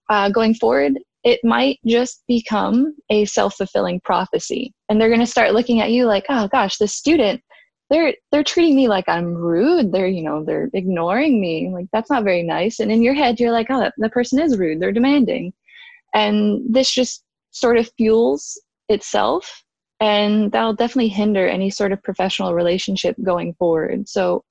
uh, 0.09 0.29
going 0.29 0.53
forward 0.53 0.93
it 1.23 1.39
might 1.43 1.79
just 1.85 2.23
become 2.27 2.95
a 3.09 3.25
self-fulfilling 3.25 4.01
prophecy. 4.01 4.73
And 4.89 4.99
they're 4.99 5.09
going 5.09 5.19
to 5.19 5.27
start 5.27 5.53
looking 5.53 5.81
at 5.81 5.91
you 5.91 6.05
like 6.05 6.25
oh 6.29 6.47
gosh 6.47 6.77
this 6.77 6.95
student 6.95 7.41
they're 7.89 8.13
they're 8.31 8.43
treating 8.43 8.75
me 8.75 8.87
like 8.87 9.07
i'm 9.07 9.33
rude. 9.35 9.91
They're 9.91 10.07
you 10.07 10.23
know 10.23 10.43
they're 10.43 10.69
ignoring 10.73 11.39
me. 11.41 11.69
Like 11.71 11.87
that's 11.93 12.09
not 12.09 12.23
very 12.23 12.43
nice. 12.43 12.79
And 12.79 12.91
in 12.91 13.01
your 13.01 13.13
head 13.13 13.39
you're 13.39 13.51
like 13.51 13.67
oh 13.69 13.79
that, 13.79 13.93
that 13.97 14.11
person 14.11 14.39
is 14.39 14.57
rude. 14.57 14.79
They're 14.79 14.91
demanding. 14.91 15.53
And 16.13 16.61
this 16.73 16.91
just 16.91 17.23
sort 17.51 17.77
of 17.77 17.89
fuels 17.97 18.59
itself 18.89 19.63
and 19.99 20.51
that'll 20.51 20.73
definitely 20.73 21.09
hinder 21.09 21.47
any 21.47 21.69
sort 21.69 21.91
of 21.91 22.01
professional 22.01 22.55
relationship 22.55 23.15
going 23.23 23.53
forward. 23.53 24.09
So 24.09 24.43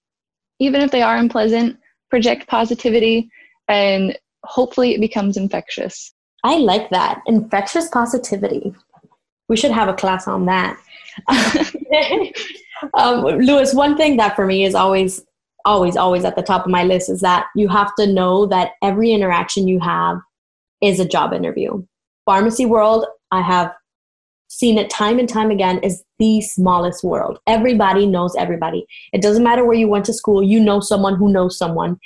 even 0.60 0.80
if 0.80 0.90
they 0.90 1.02
are 1.02 1.16
unpleasant 1.16 1.78
project 2.08 2.46
positivity 2.46 3.28
and 3.68 4.16
hopefully 4.44 4.94
it 4.94 5.00
becomes 5.00 5.36
infectious 5.36 6.12
i 6.44 6.56
like 6.56 6.88
that 6.90 7.22
infectious 7.26 7.88
positivity 7.88 8.74
we 9.48 9.56
should 9.56 9.70
have 9.70 9.88
a 9.88 9.94
class 9.94 10.26
on 10.28 10.46
that 10.46 10.78
um, 12.94 13.24
luis 13.24 13.74
one 13.74 13.96
thing 13.96 14.16
that 14.16 14.36
for 14.36 14.46
me 14.46 14.64
is 14.64 14.74
always 14.74 15.24
always 15.64 15.96
always 15.96 16.24
at 16.24 16.36
the 16.36 16.42
top 16.42 16.64
of 16.64 16.70
my 16.70 16.84
list 16.84 17.10
is 17.10 17.20
that 17.20 17.46
you 17.54 17.68
have 17.68 17.94
to 17.94 18.06
know 18.06 18.46
that 18.46 18.72
every 18.82 19.12
interaction 19.12 19.68
you 19.68 19.78
have 19.78 20.18
is 20.80 20.98
a 20.98 21.08
job 21.08 21.32
interview 21.32 21.84
pharmacy 22.24 22.66
world 22.66 23.04
i 23.30 23.40
have 23.40 23.72
seen 24.50 24.76
it 24.78 24.90
time 24.90 25.18
and 25.18 25.28
time 25.28 25.50
again 25.50 25.78
is 25.78 26.02
the 26.18 26.40
smallest 26.40 27.04
world. 27.04 27.38
Everybody 27.46 28.04
knows 28.04 28.34
everybody. 28.36 28.84
It 29.12 29.22
doesn't 29.22 29.44
matter 29.44 29.64
where 29.64 29.76
you 29.76 29.88
went 29.88 30.04
to 30.06 30.12
school, 30.12 30.42
you 30.42 30.60
know 30.60 30.80
someone 30.80 31.14
who 31.14 31.32
knows 31.32 31.56
someone. 31.56 31.98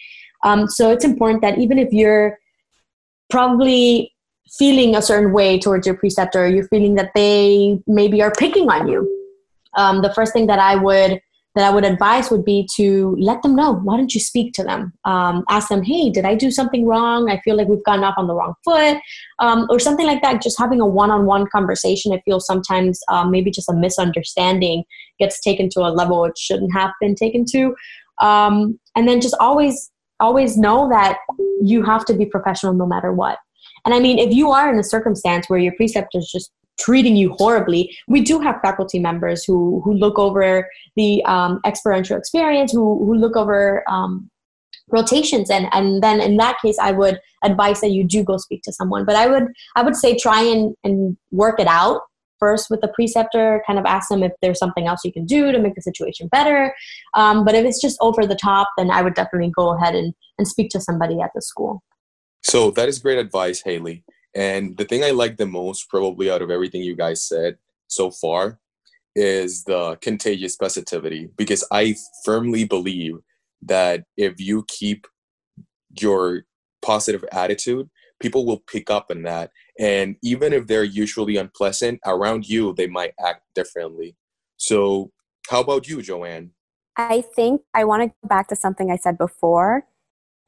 Um, 0.45 0.69
so 0.69 0.93
it's 0.93 1.07
important 1.07 1.41
that 1.41 1.59
even 1.59 1.79
if 1.79 1.91
you're 1.91 2.39
probably 3.31 4.14
feeling 4.59 4.95
a 4.95 5.03
certain 5.03 5.33
way 5.33 5.59
towards 5.59 5.87
your 5.87 5.97
preceptor, 5.97 6.47
you're 6.47 6.69
feeling 6.69 6.95
that 6.95 7.11
they 7.15 7.81
maybe 7.87 8.23
are 8.23 8.33
picking 8.33 8.69
on 8.71 8.89
you. 8.89 9.11
Um, 9.77 10.03
the 10.03 10.13
first 10.15 10.33
thing 10.33 10.47
that 10.47 10.59
I 10.59 10.77
would 10.77 11.21
that 11.55 11.65
I 11.65 11.71
would 11.71 11.85
advise 11.85 12.33
would 12.33 12.45
be 12.45 12.69
to 12.75 13.17
let 13.19 13.43
them 13.43 13.55
know. 13.55 13.75
Why 13.75 13.97
don't 13.97 14.13
you 14.13 14.21
speak 14.21 14.53
to 14.55 14.65
them? 14.65 14.93
Um, 15.05 15.45
ask 15.49 15.69
them, 15.69 15.85
hey, 15.85 16.11
did 16.11 16.25
I 16.25 16.35
do 16.35 16.51
something 16.51 16.85
wrong? 16.85 17.31
I 17.31 17.41
feel 17.45 17.57
like 17.57 17.69
we've 17.69 17.85
gotten 17.85 18.03
off 18.03 18.17
on 18.17 18.27
the 18.27 18.35
wrong 18.35 18.55
foot, 18.65 18.99
um, 19.39 19.69
or 19.71 19.79
something 19.79 20.05
like 20.05 20.21
that. 20.23 20.43
Just 20.43 20.59
having 20.59 20.81
a 20.81 20.87
one 20.87 21.13
on 21.13 21.27
one 21.27 21.47
conversation. 21.47 22.13
I 22.13 22.21
feel 22.25 22.41
sometimes 22.41 23.01
um, 23.09 23.31
maybe 23.31 23.53
just 23.53 23.69
a 23.69 23.75
misunderstanding 23.75 24.83
gets 25.21 25.41
taken 25.41 25.69
to 25.71 25.81
a 25.83 25.91
level 25.91 26.25
it 26.25 26.37
shouldn't 26.37 26.73
have 26.73 26.91
been 27.01 27.15
taken 27.15 27.45
to. 27.53 27.77
Um, 28.21 28.81
and 28.97 29.07
then 29.07 29.21
just 29.21 29.37
always, 29.39 29.93
always 30.19 30.57
know 30.57 30.89
that 30.89 31.19
you 31.63 31.85
have 31.85 32.05
to 32.07 32.15
be 32.15 32.27
professional 32.27 32.75
no 32.75 32.87
matter 32.87 33.13
what. 33.13 33.39
And 33.85 33.95
I 33.95 34.01
mean, 34.01 34.19
if 34.19 34.33
you 34.33 34.51
are 34.51 34.73
in 34.73 34.79
a 34.79 34.85
circumstance 34.85 35.49
where 35.49 35.59
your 35.59 35.75
preceptor 35.77 36.19
is 36.19 36.31
just 36.31 36.51
treating 36.79 37.17
you 37.17 37.33
horribly. 37.35 37.97
We 38.09 38.21
do 38.21 38.41
have 38.41 38.61
faculty 38.61 38.99
members 38.99 39.45
who 39.45 39.81
who 39.85 39.95
look 39.95 40.19
over 40.19 40.69
the 40.97 41.25
um, 41.25 41.61
experiential 41.65 42.17
experience, 42.17 42.73
who 42.73 43.05
who 43.05 43.15
look 43.15 43.37
over 43.37 43.85
um, 43.89 44.31
rotations, 44.91 45.51
and 45.51 45.69
and 45.73 46.03
then 46.03 46.21
in 46.21 46.37
that 46.39 46.57
case, 46.61 46.79
I 46.81 46.93
would 46.93 47.21
advise 47.43 47.81
that 47.81 47.91
you 47.91 48.05
do 48.05 48.25
go 48.25 48.37
speak 48.37 48.63
to 48.63 48.73
someone. 48.73 49.05
But 49.05 49.17
I 49.17 49.27
would 49.27 49.49
I 49.77 49.83
would 49.83 49.97
say 49.97 50.17
try 50.17 50.43
and 50.43 50.75
and 50.85 51.17
work 51.31 51.61
it 51.61 51.67
out 51.67 52.03
first 52.41 52.69
with 52.71 52.81
the 52.81 52.89
preceptor. 52.89 53.63
Kind 53.67 53.79
of 53.79 53.85
ask 53.87 54.09
them 54.09 54.23
if 54.23 54.33
there's 54.43 54.59
something 54.59 54.87
else 54.87 55.05
you 55.05 55.13
can 55.13 55.25
do 55.25 55.53
to 55.53 55.59
make 55.59 55.75
the 55.75 55.83
situation 55.83 56.29
better. 56.29 56.75
Um, 57.15 57.45
but 57.45 57.55
if 57.55 57.65
it's 57.65 57.81
just 57.81 57.99
over 58.01 58.27
the 58.27 58.37
top, 58.37 58.69
then 58.77 58.91
I 58.91 59.03
would 59.03 59.15
definitely 59.15 59.53
go 59.55 59.77
ahead 59.77 59.95
and 59.95 60.13
and 60.39 60.49
speak 60.49 60.71
to 60.71 60.81
somebody 60.81 61.21
at 61.21 61.31
the 61.35 61.43
school. 61.43 61.83
So 62.45 62.71
that 62.73 62.89
is 62.89 62.99
great 62.99 63.19
advice, 63.19 63.63
Geily. 63.63 64.05
And 64.35 64.77
the 64.77 64.85
thing 64.85 65.03
I 65.03 65.11
like 65.11 65.37
the 65.37 65.47
most, 65.47 65.89
probably 65.89 66.31
out 66.31 66.43
of 66.43 66.51
everything 66.51 66.83
you 66.83 66.95
guys 66.95 67.27
said 67.27 67.57
so 67.89 68.11
far, 68.11 68.59
is 69.17 69.65
the 69.65 69.97
contagious 70.01 70.57
positivity 70.57 71.31
because 71.37 71.65
I 71.71 71.97
firmly 72.25 72.65
believe 72.65 73.19
that 73.63 74.05
if 74.17 74.41
you 74.41 74.65
keep 74.69 75.07
your 76.01 76.43
positive 76.83 77.25
attitude, 77.33 77.89
people 78.21 78.45
will 78.45 78.59
pick 78.59 78.91
up 78.91 79.07
on 79.11 79.23
that. 79.23 79.51
And 79.79 80.17
even 80.23 80.53
if 80.53 80.67
they're 80.67 80.85
usually 80.85 81.37
unpleasant 81.37 82.01
around 82.05 82.49
you, 82.49 82.75
they 82.75 82.87
might 82.87 83.15
act 83.25 83.43
differently. 83.55 84.17
So, 84.57 85.11
how 85.49 85.61
about 85.61 85.89
you, 85.89 86.03
Joanne? 86.03 86.51
I 86.97 87.23
think 87.35 87.63
I 87.75 87.85
want 87.85 88.03
to 88.03 88.09
go 88.09 88.29
back 88.29 88.49
to 88.49 88.57
something 88.57 88.91
I 88.91 88.97
said 88.97 89.19
before. 89.19 89.87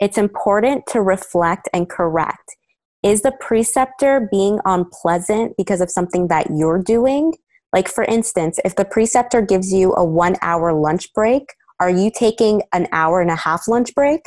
It's 0.00 0.18
important 0.18 0.84
to 0.88 1.00
reflect 1.00 1.68
and 1.72 1.88
correct. 1.88 2.56
Is 3.02 3.22
the 3.22 3.32
preceptor 3.40 4.28
being 4.30 4.58
unpleasant 4.64 5.54
because 5.56 5.80
of 5.80 5.90
something 5.90 6.28
that 6.28 6.48
you're 6.54 6.82
doing? 6.82 7.32
Like, 7.72 7.88
for 7.88 8.04
instance, 8.04 8.58
if 8.64 8.76
the 8.76 8.84
preceptor 8.84 9.40
gives 9.40 9.72
you 9.72 9.94
a 9.94 10.04
one 10.04 10.36
hour 10.42 10.72
lunch 10.72 11.12
break, 11.14 11.54
are 11.78 11.90
you 11.90 12.10
taking 12.14 12.62
an 12.72 12.88
hour 12.92 13.20
and 13.20 13.30
a 13.30 13.36
half 13.36 13.68
lunch 13.68 13.94
break? 13.94 14.20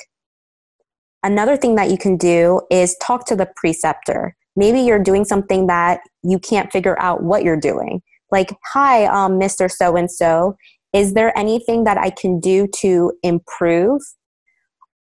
Another 1.23 1.57
thing 1.57 1.75
that 1.75 1.89
you 1.89 1.97
can 1.97 2.15
do 2.15 2.61
is 2.71 2.95
talk 3.01 3.25
to 3.25 3.35
the 3.35 3.49
preceptor. 3.55 4.35
Maybe 4.55 4.81
you're 4.81 5.03
doing 5.03 5.25
something 5.25 5.67
that 5.67 6.01
you 6.23 6.39
can't 6.39 6.71
figure 6.71 6.99
out 7.01 7.23
what 7.23 7.43
you're 7.43 7.59
doing. 7.59 8.01
Like, 8.31 8.55
hi, 8.71 9.05
um, 9.05 9.39
Mr. 9.39 9.71
So 9.71 9.95
and 9.95 10.09
so, 10.09 10.55
is 10.93 11.13
there 11.13 11.37
anything 11.37 11.83
that 11.83 11.97
I 11.97 12.09
can 12.09 12.39
do 12.39 12.67
to 12.77 13.11
improve? 13.23 14.01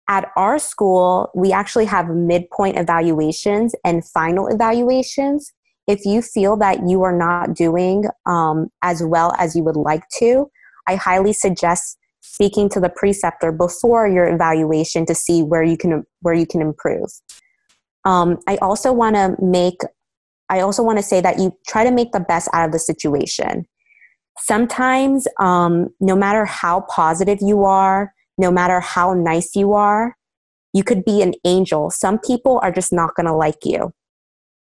At 0.09 0.31
our 0.37 0.59
school, 0.59 1.31
we 1.35 1.53
actually 1.53 1.87
have 1.87 2.09
midpoint 2.09 2.79
evaluations 2.79 3.75
and 3.85 4.07
final 4.07 4.49
evaluations. 4.49 5.53
If 5.87 6.05
you 6.05 6.21
feel 6.21 6.57
that 6.59 6.87
you 6.89 7.03
are 7.03 7.17
not 7.17 7.55
doing 7.55 8.05
um, 8.27 8.69
as 8.83 9.03
well 9.03 9.35
as 9.39 9.57
you 9.57 9.65
would 9.65 9.77
like 9.77 10.03
to, 10.19 10.51
I 10.87 10.97
highly 10.97 11.33
suggest 11.33 11.99
speaking 12.21 12.69
to 12.71 12.81
the 12.81 12.89
preceptor 12.89 13.53
before 13.53 14.09
your 14.09 14.27
evaluation 14.27 15.07
to 15.07 15.15
see 15.15 15.43
where 15.43 15.63
you 15.63 15.77
can 15.77 16.05
where 16.21 16.35
you 16.35 16.47
can 16.47 16.61
improve. 16.61 17.11
Um, 18.05 18.39
I 18.47 18.57
also 18.57 18.93
want 18.93 19.17
to 19.17 19.37
make 19.41 19.81
I 20.51 20.61
also 20.61 20.83
want 20.83 20.99
to 20.99 21.03
say 21.03 21.21
that 21.21 21.39
you 21.39 21.57
try 21.67 21.85
to 21.85 21.91
make 21.91 22.13
the 22.13 22.21
best 22.21 22.49
out 22.53 22.67
of 22.67 22.73
the 22.73 22.79
situation. 22.79 23.67
Sometimes, 24.39 25.27
um, 25.39 25.89
no 26.01 26.17
matter 26.17 26.45
how 26.45 26.81
positive 26.89 27.39
you 27.41 27.65
are, 27.65 28.13
no 28.39 28.51
matter 28.51 28.81
how 28.81 29.15
nice 29.15 29.55
you 29.55 29.73
are, 29.73 30.17
you 30.73 30.83
could 30.83 31.05
be 31.05 31.23
an 31.23 31.35
angel. 31.45 31.91
Some 31.91 32.19
people 32.19 32.61
are 32.63 32.73
just 32.73 32.93
not 32.93 33.15
going 33.15 33.27
to 33.27 33.35
like 33.35 33.65
you. 33.65 33.93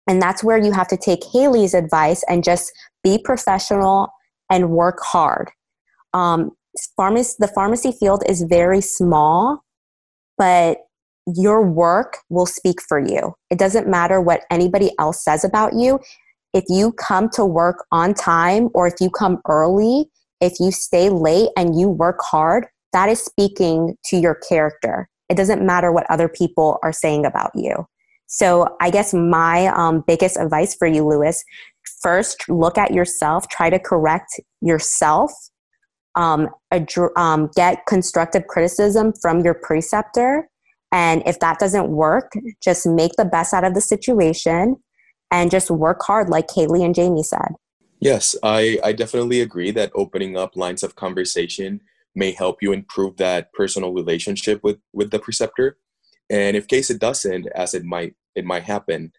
And 0.08 0.22
that's 0.22 0.42
where 0.42 0.56
you 0.56 0.72
have 0.72 0.88
to 0.88 0.96
take 0.96 1.20
Geily's 1.32 1.74
advice 1.74 2.24
and 2.28 2.42
just 2.42 2.72
be 3.04 3.18
professional 3.22 4.08
and 4.50 4.70
work 4.70 4.98
hard. 5.02 5.50
Um, 6.14 6.52
pharmacy, 6.96 7.34
the 7.38 7.48
pharmacy 7.48 7.92
field 7.92 8.22
is 8.26 8.42
very 8.48 8.80
small, 8.80 9.62
but 10.38 10.78
your 11.26 11.62
work 11.62 12.18
will 12.30 12.46
speak 12.46 12.80
for 12.88 12.98
you. 12.98 13.34
It 13.50 13.58
doesn't 13.58 13.86
matter 13.86 14.18
what 14.18 14.44
anybody 14.50 14.92
else 14.98 15.22
says 15.22 15.44
about 15.44 15.74
you. 15.74 16.00
If 16.54 16.64
you 16.70 16.92
come 16.92 17.28
to 17.34 17.44
work 17.44 17.84
on 17.92 18.14
time 18.14 18.70
or 18.72 18.86
if 18.86 18.94
you 19.00 19.10
come 19.10 19.42
early, 19.46 20.06
if 20.40 20.54
you 20.58 20.70
stay 20.70 21.10
late 21.10 21.50
and 21.56 21.78
you 21.78 21.90
work 21.90 22.20
hard, 22.22 22.66
that 22.92 23.08
is 23.08 23.24
speaking 23.24 23.96
to 24.06 24.16
your 24.16 24.34
character. 24.34 25.08
It 25.28 25.36
doesn't 25.36 25.64
matter 25.64 25.92
what 25.92 26.10
other 26.10 26.28
people 26.28 26.78
are 26.82 26.92
saying 26.92 27.26
about 27.26 27.50
you. 27.54 27.86
So, 28.26 28.76
I 28.80 28.90
guess 28.90 29.14
my 29.14 29.68
um, 29.68 30.04
biggest 30.06 30.36
advice 30.36 30.74
for 30.74 30.86
you, 30.86 31.06
Luis, 31.06 31.42
first 32.02 32.48
look 32.48 32.76
at 32.76 32.92
yourself, 32.92 33.48
try 33.48 33.70
to 33.70 33.78
correct 33.78 34.40
yourself 34.60 35.32
um, 36.18 36.48
um, 37.16 37.50
get 37.54 37.86
constructive 37.86 38.46
criticism 38.48 39.12
from 39.22 39.40
your 39.40 39.54
preceptor. 39.54 40.48
And 40.90 41.22
if 41.26 41.38
that 41.40 41.58
doesn't 41.58 41.88
work, 41.88 42.32
just 42.62 42.86
make 42.86 43.12
the 43.16 43.24
best 43.24 43.54
out 43.54 43.64
of 43.64 43.74
the 43.74 43.80
situation 43.80 44.76
and 45.30 45.50
just 45.50 45.70
work 45.70 46.02
hard, 46.02 46.28
like 46.28 46.48
Geily 46.48 46.84
and 46.84 46.94
Jamie 46.94 47.22
said. 47.22 47.54
Yes, 48.00 48.34
I, 48.42 48.78
I 48.82 48.92
definitely 48.92 49.40
agree 49.40 49.70
that 49.72 49.92
opening 49.94 50.36
up 50.36 50.56
lines 50.56 50.82
of 50.82 50.96
conversation 50.96 51.82
may 52.14 52.32
help 52.32 52.58
you 52.62 52.72
improve 52.72 53.16
that 53.16 53.52
personal 53.52 53.92
relationship 53.92 54.60
with, 54.62 54.78
with 54.92 55.10
the 55.10 55.18
preceptor. 55.18 55.76
And 56.30 56.56
if 56.56 56.68
case 56.68 56.90
it 56.90 56.98
doesn't, 56.98 57.46
as 57.54 57.74
it 57.74 57.84
might 57.84 58.14
it 58.34 58.44
might 58.44 58.64
happen, 58.64 59.12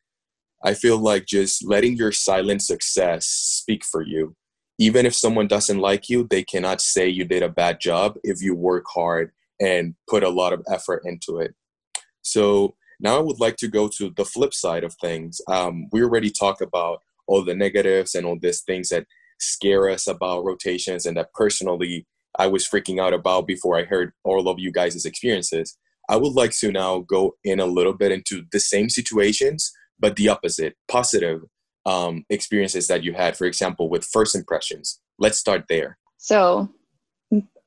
I 0.63 0.73
feel 0.73 0.97
like 0.97 1.25
just 1.25 1.65
letting 1.65 1.97
your 1.97 2.11
silent 2.11 2.61
success 2.61 3.25
speak 3.25 3.83
for 3.83 4.01
you 4.01 4.35
even 4.79 5.05
if 5.05 5.13
someone 5.13 5.47
doesn't 5.47 5.77
like 5.77 6.09
you, 6.09 6.25
they 6.27 6.41
cannot 6.41 6.79
say 6.79 7.07
you 7.07 7.25
did 7.25 7.43
a 7.43 7.49
bad 7.49 7.81
job 7.81 8.15
if 8.23 8.41
you 8.41 8.55
work 8.55 8.85
hard 8.87 9.31
and 9.59 9.93
put 10.07 10.23
a 10.23 10.29
lot 10.29 10.53
of 10.53 10.63
effort 10.71 11.03
into 11.05 11.37
it. 11.37 11.53
So 12.21 12.75
now 12.99 13.17
I 13.17 13.21
would 13.21 13.41
like 13.41 13.57
to 13.57 13.67
go 13.67 13.89
to 13.97 14.13
the 14.15 14.23
flip 14.23 14.53
side 14.53 14.85
of 14.85 14.95
things. 14.95 15.41
Um, 15.49 15.87
we 15.91 16.01
already 16.01 16.31
talked 16.31 16.61
about 16.61 16.99
all 17.27 17.43
the 17.43 17.53
negatives 17.53 18.15
and 18.15 18.25
all 18.25 18.39
these 18.41 18.61
things 18.61 18.89
that 18.89 19.05
scare 19.37 19.89
us 19.89 20.07
about 20.07 20.45
rotations 20.45 21.05
and 21.05 21.17
that 21.17 21.33
personally 21.33 22.07
I 22.39 22.47
was 22.47 22.67
freaking 22.67 23.01
out 23.01 23.13
about 23.13 23.45
before 23.45 23.77
I 23.77 23.83
heard 23.83 24.13
all 24.23 24.47
of 24.47 24.59
you 24.59 24.71
guys' 24.71 25.05
experiences. 25.05 25.77
I 26.07 26.15
would 26.15 26.33
like 26.33 26.57
to 26.59 26.71
now 26.71 26.99
go 26.99 27.35
in 27.43 27.59
a 27.59 27.65
little 27.65 27.93
bit 27.93 28.13
into 28.13 28.45
the 28.53 28.61
same 28.61 28.89
situations, 28.89 29.71
but 29.99 30.15
the 30.15 30.29
opposite, 30.29 30.75
positive 30.87 31.41
um, 31.85 32.23
experiences 32.29 32.87
that 32.87 33.03
you 33.03 33.13
had, 33.13 33.37
for 33.37 33.45
example, 33.45 33.89
with 33.89 34.05
first 34.05 34.35
impressions. 34.35 35.01
Let's 35.19 35.37
start 35.37 35.65
there. 35.67 35.97
So, 36.17 36.69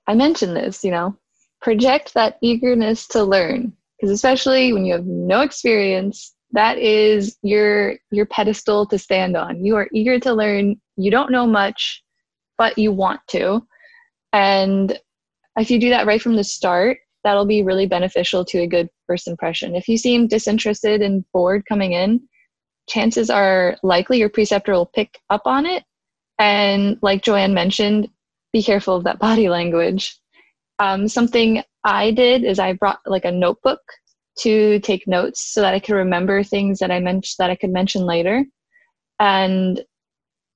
I 0.06 0.14
mentioned 0.14 0.56
this, 0.56 0.82
you 0.82 0.90
know, 0.90 1.16
project 1.60 2.14
that 2.14 2.38
eagerness 2.40 3.06
to 3.08 3.22
learn, 3.22 3.74
because 4.00 4.10
especially 4.10 4.72
when 4.72 4.86
you 4.86 4.94
have 4.94 5.06
no 5.06 5.42
experience, 5.42 6.34
that 6.52 6.78
is 6.78 7.36
your 7.42 7.96
your 8.10 8.26
pedestal 8.26 8.86
to 8.86 8.98
stand 8.98 9.36
on. 9.36 9.64
You 9.64 9.76
are 9.76 9.88
eager 9.92 10.18
to 10.20 10.32
learn. 10.32 10.80
You 10.96 11.10
don't 11.10 11.30
know 11.30 11.46
much, 11.46 12.02
but 12.58 12.78
you 12.78 12.90
want 12.90 13.20
to. 13.28 13.66
And 14.32 14.98
if 15.58 15.70
you 15.70 15.78
do 15.78 15.90
that 15.90 16.06
right 16.06 16.20
from 16.20 16.36
the 16.36 16.44
start, 16.44 16.98
that'll 17.24 17.46
be 17.46 17.62
really 17.62 17.86
beneficial 17.86 18.44
to 18.46 18.58
a 18.58 18.66
good 18.66 18.88
first 19.06 19.28
impression. 19.28 19.76
If 19.76 19.88
you 19.88 19.96
seem 19.96 20.26
disinterested 20.26 21.02
and 21.02 21.24
bored 21.32 21.64
coming 21.68 21.92
in, 21.92 22.20
chances 22.88 23.30
are 23.30 23.76
likely 23.82 24.18
your 24.18 24.28
preceptor 24.28 24.72
will 24.72 24.86
pick 24.86 25.18
up 25.30 25.42
on 25.44 25.66
it. 25.66 25.84
And 26.38 26.98
like 27.02 27.22
Joanne 27.22 27.54
mentioned, 27.54 28.08
be 28.52 28.62
careful 28.62 28.96
of 28.96 29.04
that 29.04 29.18
body 29.20 29.48
language. 29.48 30.18
Um, 30.78 31.06
something 31.06 31.62
I 31.84 32.10
did 32.10 32.44
is 32.44 32.58
I 32.58 32.72
brought 32.72 33.00
like 33.06 33.24
a 33.24 33.32
notebook 33.32 33.80
to 34.40 34.80
take 34.80 35.06
notes 35.06 35.52
so 35.52 35.60
that 35.60 35.74
I 35.74 35.78
could 35.78 35.94
remember 35.94 36.42
things 36.42 36.78
that 36.78 36.90
I 36.90 37.00
mentioned 37.00 37.36
that 37.38 37.50
I 37.50 37.56
could 37.56 37.70
mention 37.70 38.06
later. 38.06 38.44
And 39.20 39.82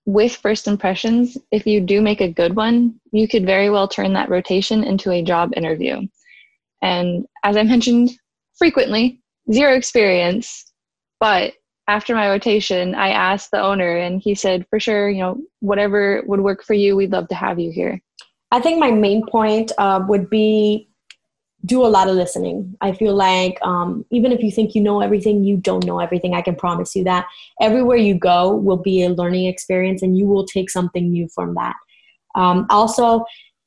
with 0.07 0.37
first 0.37 0.69
impressions, 0.69 1.37
if 1.51 1.67
you 1.67 1.81
do 1.81 2.01
make 2.01 2.21
a 2.21 2.33
good 2.33 2.55
one, 2.55 2.99
you 3.11 3.27
could 3.27 3.45
very 3.45 3.69
well 3.69 3.89
turn 3.89 4.13
that 4.15 4.31
rotation 4.31 4.85
into 4.85 5.11
a 5.11 5.23
job 5.23 5.53
interview. 5.57 6.01
And 6.81 7.27
as 7.45 7.57
I 7.57 7.63
mentioned 7.65 8.11
frequently, 8.57 9.21
zero 9.53 9.75
experience, 9.75 10.73
but 11.21 11.55
after 11.89 12.15
my 12.15 12.29
rotation, 12.29 12.95
I 12.95 13.11
asked 13.11 13.51
the 13.51 13.61
owner, 13.61 13.97
and 13.97 14.21
he 14.21 14.35
said, 14.35 14.67
for 14.71 14.81
sure, 14.81 15.09
you 15.09 15.21
know, 15.21 15.41
whatever 15.61 16.23
would 16.27 16.41
work 16.41 16.65
for 16.65 16.75
you, 16.75 16.97
we'd 16.97 17.13
love 17.13 17.29
to 17.29 17.35
have 17.37 17.61
you 17.61 17.71
here. 17.71 18.01
I 18.51 18.61
think 18.61 18.79
my 18.79 18.91
main 18.91 19.25
point 19.27 19.73
uh, 19.79 20.05
would 20.09 20.29
be 20.29 20.89
do 21.67 21.85
a 21.85 21.89
lot 21.89 22.09
of 22.09 22.17
listening. 22.17 22.75
I 22.81 22.93
feel 22.93 23.15
like 23.15 23.59
um, 23.63 24.07
even 24.11 24.33
if 24.33 24.41
you 24.41 24.51
think 24.51 24.75
you 24.75 24.83
know 24.83 25.01
everything, 25.01 25.45
you 25.45 25.59
don't 25.59 25.85
know 25.85 26.01
everything. 26.01 26.35
I 26.35 26.41
can 26.41 26.57
promise 26.57 26.97
you 26.97 27.05
that. 27.05 27.27
Everywhere 27.61 27.99
you 27.99 28.15
go 28.15 28.57
will 28.57 28.79
be 28.79 29.03
a 29.03 29.11
learning 29.11 29.47
experience, 29.47 30.01
and 30.01 30.17
you 30.17 30.27
will 30.27 30.47
take 30.47 30.71
something 30.71 31.11
new 31.11 31.29
from 31.35 31.55
that. 31.55 31.77
Um, 32.35 32.67
also, 32.71 33.25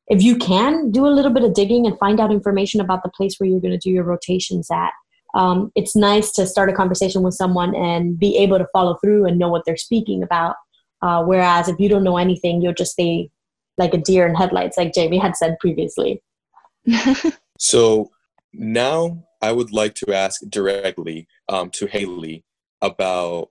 if 0.08 0.24
you 0.24 0.38
can, 0.38 0.90
do 0.90 1.06
a 1.06 1.10
little 1.10 1.32
bit 1.32 1.44
of 1.44 1.54
digging 1.54 1.86
and 1.86 2.00
find 2.00 2.20
out 2.20 2.32
information 2.32 2.82
about 2.82 3.04
the 3.04 3.10
place 3.10 3.36
where 3.38 3.48
you're 3.48 3.62
going 3.62 3.78
to 3.78 3.78
do 3.78 3.92
your 3.92 4.04
rotations 4.04 4.72
at 4.72 4.92
um, 5.36 5.72
it's 5.76 5.96
nice 5.96 6.32
to 6.34 6.48
start 6.48 6.70
a 6.70 6.74
conversation 6.74 7.22
with 7.22 7.34
someone 7.34 7.76
and 7.76 8.18
be 8.18 8.38
able 8.38 8.58
to 8.58 8.68
follow 8.74 8.98
through 9.02 9.26
and 9.26 9.38
know 9.38 9.50
what 9.50 9.64
they're 9.66 9.78
speaking 9.78 10.24
about. 10.24 10.56
Uh, 11.02 11.24
whereas 11.24 11.68
if 11.68 11.80
you 11.80 11.88
don't 11.88 12.04
know 12.04 12.18
anything, 12.18 12.62
you'll 12.62 12.74
just 12.74 12.94
stay 12.94 13.30
like 13.78 13.94
a 13.94 13.98
deer 13.98 14.28
in 14.28 14.36
headlights, 14.36 14.78
like 14.78 14.94
Jamie 14.94 15.18
had 15.18 15.36
said 15.36 15.58
previously. 15.60 16.22
so 17.60 18.10
now 18.52 19.24
I 19.42 19.52
would 19.52 19.72
like 19.72 19.94
to 19.96 20.14
ask 20.14 20.42
directly 20.50 21.28
um, 21.48 21.70
to 21.72 21.88
Geily 21.88 22.44
about 22.82 23.50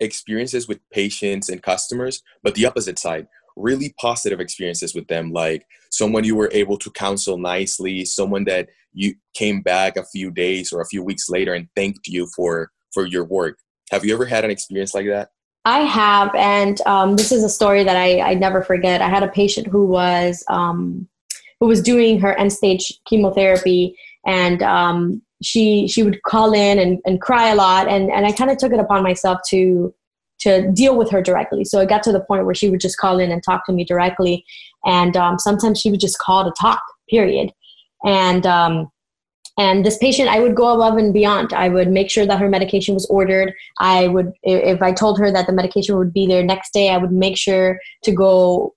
experiences 0.00 0.66
with 0.66 0.80
patients 0.92 1.48
and 1.48 1.62
customers, 1.62 2.22
but 2.42 2.54
the 2.54 2.66
opposite 2.66 2.98
side 2.98 3.28
really 3.56 3.94
positive 3.98 4.40
experiences 4.40 4.94
with 4.94 5.08
them, 5.08 5.32
like 5.32 5.66
someone 5.90 6.24
you 6.24 6.36
were 6.36 6.50
able 6.52 6.76
to 6.76 6.90
counsel 6.90 7.38
nicely, 7.38 8.04
someone 8.04 8.44
that 8.44 8.68
you 8.92 9.14
came 9.34 9.62
back 9.62 9.96
a 9.96 10.04
few 10.04 10.30
days 10.30 10.72
or 10.72 10.80
a 10.80 10.86
few 10.86 11.02
weeks 11.02 11.28
later 11.28 11.54
and 11.54 11.68
thanked 11.74 12.06
you 12.06 12.28
for 12.36 12.70
for 12.92 13.06
your 13.06 13.24
work. 13.24 13.58
Have 13.90 14.04
you 14.04 14.14
ever 14.14 14.24
had 14.24 14.44
an 14.44 14.50
experience 14.50 14.94
like 14.94 15.06
that? 15.06 15.30
I 15.64 15.80
have, 15.80 16.32
and 16.36 16.80
um, 16.86 17.16
this 17.16 17.32
is 17.32 17.42
a 17.42 17.48
story 17.48 17.82
that 17.82 17.96
I, 17.96 18.20
I 18.20 18.34
never 18.34 18.62
forget. 18.62 19.02
I 19.02 19.08
had 19.08 19.24
a 19.24 19.28
patient 19.28 19.66
who 19.66 19.86
was 19.86 20.44
um, 20.48 21.08
who 21.60 21.66
was 21.66 21.80
doing 21.82 22.20
her 22.20 22.38
end 22.38 22.52
stage 22.52 23.00
chemotherapy, 23.06 23.96
and 24.26 24.62
um, 24.62 25.22
she 25.42 25.86
she 25.88 26.02
would 26.02 26.22
call 26.22 26.52
in 26.52 26.78
and, 26.78 27.00
and 27.04 27.20
cry 27.20 27.48
a 27.48 27.54
lot 27.54 27.88
and, 27.88 28.10
and 28.10 28.26
I 28.26 28.32
kind 28.32 28.50
of 28.50 28.56
took 28.56 28.72
it 28.72 28.80
upon 28.80 29.02
myself 29.02 29.40
to 29.50 29.94
to 30.38 30.70
deal 30.72 30.96
with 30.96 31.10
her 31.10 31.22
directly. 31.22 31.64
So 31.64 31.80
it 31.80 31.88
got 31.88 32.02
to 32.04 32.12
the 32.12 32.20
point 32.20 32.44
where 32.44 32.54
she 32.54 32.68
would 32.68 32.80
just 32.80 32.98
call 32.98 33.18
in 33.18 33.30
and 33.30 33.42
talk 33.42 33.64
to 33.66 33.72
me 33.72 33.84
directly. 33.84 34.44
And 34.84 35.16
um, 35.16 35.38
sometimes 35.38 35.80
she 35.80 35.90
would 35.90 36.00
just 36.00 36.18
call 36.18 36.44
to 36.44 36.52
talk, 36.60 36.82
period. 37.08 37.52
And 38.04 38.46
um, 38.46 38.90
and 39.58 39.86
this 39.86 39.96
patient, 39.96 40.28
I 40.28 40.40
would 40.40 40.54
go 40.54 40.74
above 40.74 40.98
and 40.98 41.14
beyond. 41.14 41.54
I 41.54 41.70
would 41.70 41.88
make 41.88 42.10
sure 42.10 42.26
that 42.26 42.38
her 42.38 42.48
medication 42.48 42.92
was 42.92 43.06
ordered. 43.06 43.54
I 43.78 44.06
would, 44.08 44.32
if 44.42 44.82
I 44.82 44.92
told 44.92 45.18
her 45.18 45.32
that 45.32 45.46
the 45.46 45.54
medication 45.54 45.96
would 45.96 46.12
be 46.12 46.26
there 46.26 46.42
next 46.42 46.74
day, 46.74 46.90
I 46.90 46.98
would 46.98 47.12
make 47.12 47.38
sure 47.38 47.78
to 48.02 48.12
go 48.12 48.74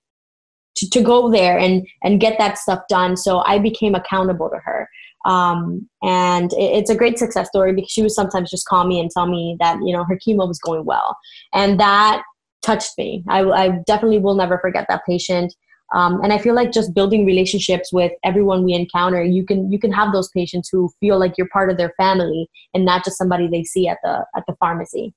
to, 0.75 0.89
to 0.89 1.01
go 1.01 1.31
there 1.31 1.57
and 1.57 1.85
and 2.03 2.19
get 2.19 2.37
that 2.37 2.57
stuff 2.57 2.79
done. 2.89 3.17
So 3.17 3.39
I 3.39 3.59
became 3.59 3.95
accountable 3.95 4.49
to 4.49 4.57
her. 4.63 4.89
Um, 5.25 5.89
and 6.01 6.53
it, 6.53 6.77
it's 6.77 6.89
a 6.89 6.95
great 6.95 7.19
success 7.19 7.49
story 7.49 7.73
because 7.73 7.91
she 7.91 8.01
would 8.01 8.11
sometimes 8.11 8.49
just 8.49 8.67
call 8.67 8.87
me 8.87 8.99
and 8.99 9.11
tell 9.11 9.27
me 9.27 9.57
that 9.59 9.77
you 9.83 9.93
know 9.95 10.05
her 10.05 10.17
chemo 10.17 10.47
was 10.47 10.59
going 10.59 10.85
well, 10.85 11.17
and 11.53 11.79
that 11.79 12.23
touched 12.61 12.97
me. 12.97 13.23
I, 13.27 13.43
I 13.43 13.69
definitely 13.85 14.19
will 14.19 14.35
never 14.35 14.59
forget 14.59 14.85
that 14.89 15.01
patient. 15.07 15.53
Um, 15.95 16.21
and 16.21 16.31
I 16.31 16.37
feel 16.37 16.53
like 16.53 16.71
just 16.71 16.93
building 16.93 17.25
relationships 17.25 17.91
with 17.91 18.11
everyone 18.23 18.63
we 18.63 18.73
encounter, 18.73 19.23
you 19.23 19.45
can 19.45 19.71
you 19.71 19.79
can 19.79 19.91
have 19.91 20.13
those 20.13 20.29
patients 20.29 20.69
who 20.71 20.89
feel 20.99 21.19
like 21.19 21.33
you're 21.37 21.49
part 21.49 21.71
of 21.71 21.77
their 21.77 21.93
family 21.97 22.47
and 22.73 22.85
not 22.85 23.03
just 23.03 23.17
somebody 23.17 23.47
they 23.47 23.63
see 23.63 23.87
at 23.87 23.97
the 24.03 24.25
at 24.35 24.43
the 24.47 24.55
pharmacy. 24.59 25.13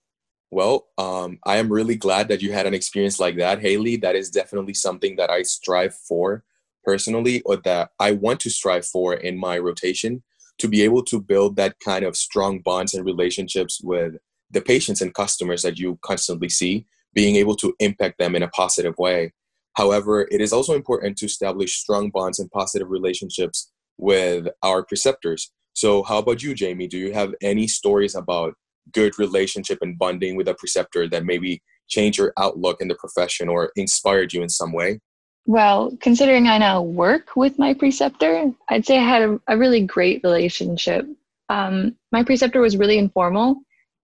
Well, 0.53 0.88
um, 0.99 1.38
I 1.47 1.57
am 1.57 1.73
really 1.73 1.97
glad 1.97 2.29
that 2.29 2.43
you 2.43 2.53
had 2.53 2.67
an 2.67 2.75
experience 2.75 3.19
like 3.19 3.38
that, 3.38 3.61
Geily. 3.61 3.99
That 3.99 4.15
is 4.15 4.29
definitely 4.29 4.75
something 4.75 5.17
that 5.17 5.31
I 5.31 5.45
strive 5.45 5.95
for 5.95 6.45
personally, 6.85 7.41
or 7.47 7.57
that 7.57 7.93
I 7.99 8.12
want 8.12 8.41
to 8.41 8.51
strive 8.51 8.85
for 8.85 9.15
in 9.15 9.38
my 9.38 9.57
rotation 9.57 10.23
to 10.59 10.69
be 10.69 10.83
able 10.83 11.05
to 11.05 11.23
build 11.23 11.57
that 11.57 11.77
kind 11.83 12.05
of 12.05 12.17
strong 12.17 12.59
bonds 12.59 12.93
and 12.93 13.03
relationships 13.03 13.81
with 13.83 14.17
the 14.51 14.61
patients 14.61 15.01
and 15.01 15.15
customers 15.15 15.62
that 15.62 15.79
you 15.79 15.99
constantly 16.03 16.51
see, 16.51 16.85
being 17.15 17.37
able 17.37 17.57
to 17.57 17.75
impact 17.79 18.19
them 18.19 18.37
in 18.37 18.43
a 18.43 18.49
positive 18.49 18.99
way. 18.99 19.33
However, 19.77 20.29
it 20.31 20.43
is 20.43 20.53
also 20.53 20.75
important 20.75 21.17
to 21.19 21.27
establish 21.27 21.79
strong 21.79 22.11
bonds 22.11 22.38
and 22.38 22.51
positive 22.51 22.91
relationships 22.91 23.73
with 23.97 24.49
our 24.62 24.85
preceptors. 24.85 25.51
So, 25.73 26.03
how 26.03 26.19
about 26.19 26.43
you, 26.43 26.55
Jamie? 26.55 26.88
Do 26.88 26.99
you 26.99 27.15
have 27.15 27.35
any 27.41 27.67
stories 27.69 28.15
about 28.15 28.55
good 28.92 29.18
relationship 29.18 29.79
and 29.83 29.99
bonding 29.99 30.37
with 30.37 30.49
a 30.49 30.55
preceptor 30.55 31.09
that 31.09 31.25
maybe 31.25 31.62
changed 31.88 32.18
your 32.18 32.33
outlook 32.38 32.81
in 32.81 32.88
the 32.88 32.95
profession 32.95 33.49
or 33.49 33.71
inspired 33.77 34.33
you 34.33 34.42
in 34.42 34.49
some 34.49 34.73
way? 34.73 35.01
Well, 35.47 35.97
considering 36.01 36.47
I 36.47 36.59
now 36.59 36.83
work 36.83 37.35
with 37.37 37.59
my 37.59 37.75
preceptor, 37.75 38.53
I'd 38.68 38.87
say 38.87 38.99
I 38.99 39.05
had 39.05 39.23
a, 39.23 39.40
a 39.49 39.59
really 39.59 39.85
great 39.85 40.23
relationship. 40.23 41.07
Um, 41.49 41.97
my 42.12 42.23
preceptor 42.23 42.61
was 42.61 42.77
really 42.77 42.99
informal, 42.99 43.57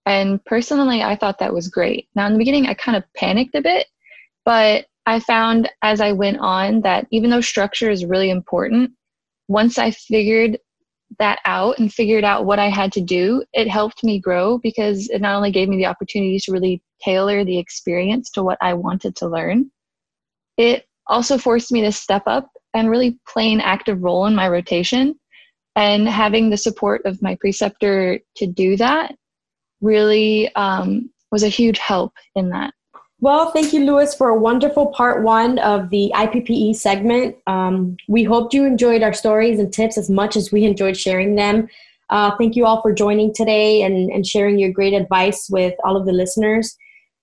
and 0.05 0.45
personally, 0.45 1.03
I 1.03 1.17
thought 1.17 1.38
that 1.38 1.53
was 1.53 1.69
great. 1.69 2.09
Now, 2.14 2.27
in 2.27 2.33
the 2.33 2.38
beginning, 2.38 2.67
I 2.67 2.75
kind 2.75 2.97
of 2.97 3.05
panicked 3.14 3.55
a 3.55 3.62
bit, 3.62 3.87
but 4.45 4.87
I 5.07 5.21
found 5.21 5.71
as 5.83 6.01
I 6.01 6.12
went 6.12 6.38
on 6.38 6.81
that 6.83 7.07
even 7.11 7.31
though 7.31 7.41
structure 7.41 7.91
is 7.91 8.05
really 8.05 8.31
important, 8.31 8.91
once 9.47 9.79
I 9.79 9.91
figured 9.91 10.59
that 11.18 11.38
out 11.44 11.79
and 11.79 11.92
figured 11.92 12.25
out 12.25 12.44
what 12.44 12.59
I 12.59 12.68
had 12.68 12.92
to 12.92 13.01
do, 13.01 13.42
it 13.53 13.68
helped 13.68 14.05
me 14.05 14.21
grow 14.21 14.59
because 14.59 15.09
it 15.09 15.21
not 15.21 15.37
only 15.37 15.51
gave 15.51 15.68
me 15.68 15.77
the 15.77 15.87
opportunity 15.87 16.38
to 16.38 16.53
really 16.53 16.83
tailor 17.03 17.44
the 17.44 17.59
experience 17.59 18.31
to 18.31 18.42
what 18.42 18.59
I 18.61 18.75
wanted 18.75 19.16
to 19.16 19.29
learn, 19.29 19.71
it 20.57 20.87
also 21.07 21.38
forced 21.38 21.73
me 21.73 21.81
to 21.83 21.92
step 21.92 22.23
up 22.27 22.51
and 22.75 22.90
really 22.90 23.18
play 23.27 23.53
an 23.53 23.61
active 23.61 24.03
role 24.03 24.27
in 24.27 24.35
my 24.35 24.49
rotation. 24.49 25.18
And 25.77 26.09
having 26.09 26.51
the 26.51 26.57
support 26.57 27.03
of 27.07 27.23
my 27.23 27.37
preceptor 27.40 28.18
to 28.37 28.47
do 28.47 28.77
that 28.77 29.14
really 29.81 30.53
um, 30.55 31.11
was 31.31 31.42
a 31.42 31.49
huge 31.49 31.79
help 31.79 32.12
in 32.35 32.51
that. 32.51 32.75
Well, 33.21 33.51
thank 33.51 33.73
you, 33.73 33.85
Luis, 33.85 34.15
for 34.15 34.29
a 34.29 34.39
wonderful 34.39 34.87
part 34.87 35.25
one 35.25 35.59
of 35.59 35.91
the 35.91 36.13
IPPE 36.15 36.77
segment. 36.77 37.37
Um, 37.49 37.97
we 38.07 38.23
hope 38.23 38.55
you 38.55 38.65
enjoyed 38.65 39.03
our 39.03 39.13
stories 39.13 39.59
and 39.59 39.73
tips 39.73 39.99
as 39.99 40.09
much 40.09 40.37
as 40.37 40.53
we 40.53 40.65
enjoyed 40.65 40.97
sharing 40.97 41.35
them. 41.35 41.69
Uh, 42.11 42.37
thank 42.39 42.55
you 42.55 42.65
all 42.65 42.81
for 42.81 42.93
joining 42.93 43.35
today 43.35 43.83
and, 43.83 44.09
and 44.11 44.25
sharing 44.25 44.57
your 44.57 44.71
great 44.71 44.95
advice 44.95 45.49
with 45.51 45.75
all 45.83 45.97
of 45.97 46.07
the 46.07 46.13
listeners. 46.13 46.77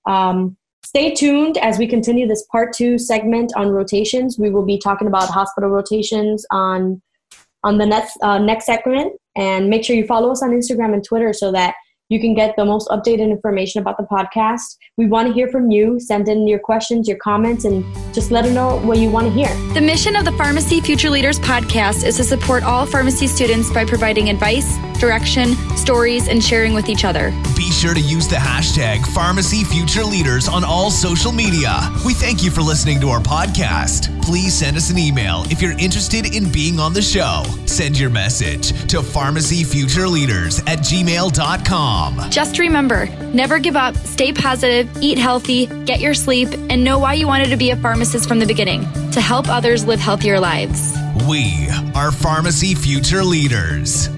Um, 0.06 0.58
stay 0.84 1.14
tuned 1.14 1.58
as 1.60 1.80
we 1.80 1.88
continue 1.88 2.28
this 2.28 2.46
part 2.52 2.74
two 2.74 2.98
segment 2.98 3.54
on 3.56 3.70
rotations. 3.70 4.38
We 4.38 4.50
will 4.50 4.66
be 4.66 4.78
talking 4.78 5.08
about 5.08 5.30
hospital 5.30 5.70
rotations 5.70 6.46
on 6.52 7.02
on 7.64 7.80
the 7.80 7.86
next 7.86 8.18
uh, 8.22 8.38
next 8.38 8.66
segment, 8.66 9.14
and 9.36 9.70
make 9.70 9.84
sure 9.84 9.96
you 9.96 10.06
follow 10.06 10.32
us 10.32 10.44
on 10.44 10.52
Instagram 10.52 10.94
and 10.94 11.04
Twitter 11.04 11.34
so 11.34 11.52
that 11.54 11.74
you 12.10 12.20
can 12.20 12.36
get 12.36 12.56
the 12.56 12.64
most 12.64 12.88
updated 12.90 13.32
information 13.32 13.82
about 13.82 13.98
the 13.98 14.04
podcast. 14.04 14.78
We 14.96 15.08
want 15.08 15.28
to 15.28 15.34
hear 15.34 15.48
from 15.48 15.72
you. 15.72 16.00
Send 16.00 16.30
in 16.30 16.48
your 16.48 16.60
questions, 16.60 17.08
your 17.08 17.18
comments, 17.18 17.66
and 17.66 17.84
just 18.14 18.30
let 18.30 18.46
us 18.46 18.52
know 18.54 18.80
what 18.82 19.00
you 19.00 19.10
want 19.10 19.28
to 19.28 19.34
hear. 19.34 19.50
The 19.74 19.82
mission 19.82 20.16
of 20.16 20.24
the 20.24 20.32
Pharmacy 20.34 20.82
Future 20.82 21.10
Leaders 21.10 21.40
podcast 21.40 22.06
is 22.06 22.18
to 22.18 22.24
support 22.24 22.64
all 22.64 22.86
pharmacy 22.86 23.26
students 23.26 23.72
by 23.72 23.86
providing 23.86 24.30
advice, 24.30 24.78
direction, 25.06 25.54
stories, 25.78 26.28
and 26.28 26.44
sharing 26.44 26.74
with 26.74 26.90
each 26.90 27.06
other. 27.06 27.30
Be 27.56 27.70
sure 27.72 27.94
to 27.94 28.02
use 28.02 28.28
the 28.28 28.38
hashtag 28.38 29.06
Pharmacy 29.14 29.64
Future 29.64 30.04
Leaders 30.04 30.48
on 30.48 30.64
all 30.64 30.90
social 30.90 31.32
media. 31.32 31.78
We 32.04 32.14
thank 32.16 32.44
you 32.44 32.50
for 32.50 32.62
listening 32.62 33.00
to 33.02 33.10
our 33.10 33.20
podcast. 33.20 34.10
Please 34.24 34.56
send 34.56 34.76
us 34.76 34.90
an 34.90 34.98
email 34.98 35.44
if 35.52 35.62
you're 35.62 35.78
interested 35.78 36.36
in 36.36 36.52
being 36.52 36.80
on 36.80 36.94
the 36.94 37.02
show. 37.02 37.44
Send 37.68 38.00
your 38.00 38.10
message 38.10 38.70
to 38.88 39.02
pharmacyfutureleaders 39.02 40.68
at 40.68 40.80
gmail.com. 40.80 42.32
Just 42.32 42.58
remember 42.58 43.06
never 43.36 43.60
give 43.60 43.76
up, 43.76 43.96
stay 43.98 44.34
positive, 44.34 44.90
eat 45.02 45.20
healthy, 45.20 45.68
get 45.86 46.00
your 46.00 46.16
sleep, 46.16 46.50
and 46.70 46.84
know 46.84 46.98
why 46.98 47.14
you 47.14 47.28
wanted 47.28 47.50
to 47.50 47.58
be 47.58 47.70
a 47.70 47.76
pharmacist 47.76 48.28
from 48.28 48.40
the 48.40 48.46
beginning 48.48 48.82
to 49.12 49.22
help 49.22 49.48
others 49.50 49.86
live 49.86 50.00
healthier 50.00 50.40
lives. 50.40 50.96
We 51.28 51.68
are 51.94 52.12
Pharmacy 52.12 52.74
Future 52.74 53.24
Leaders. 53.24 54.10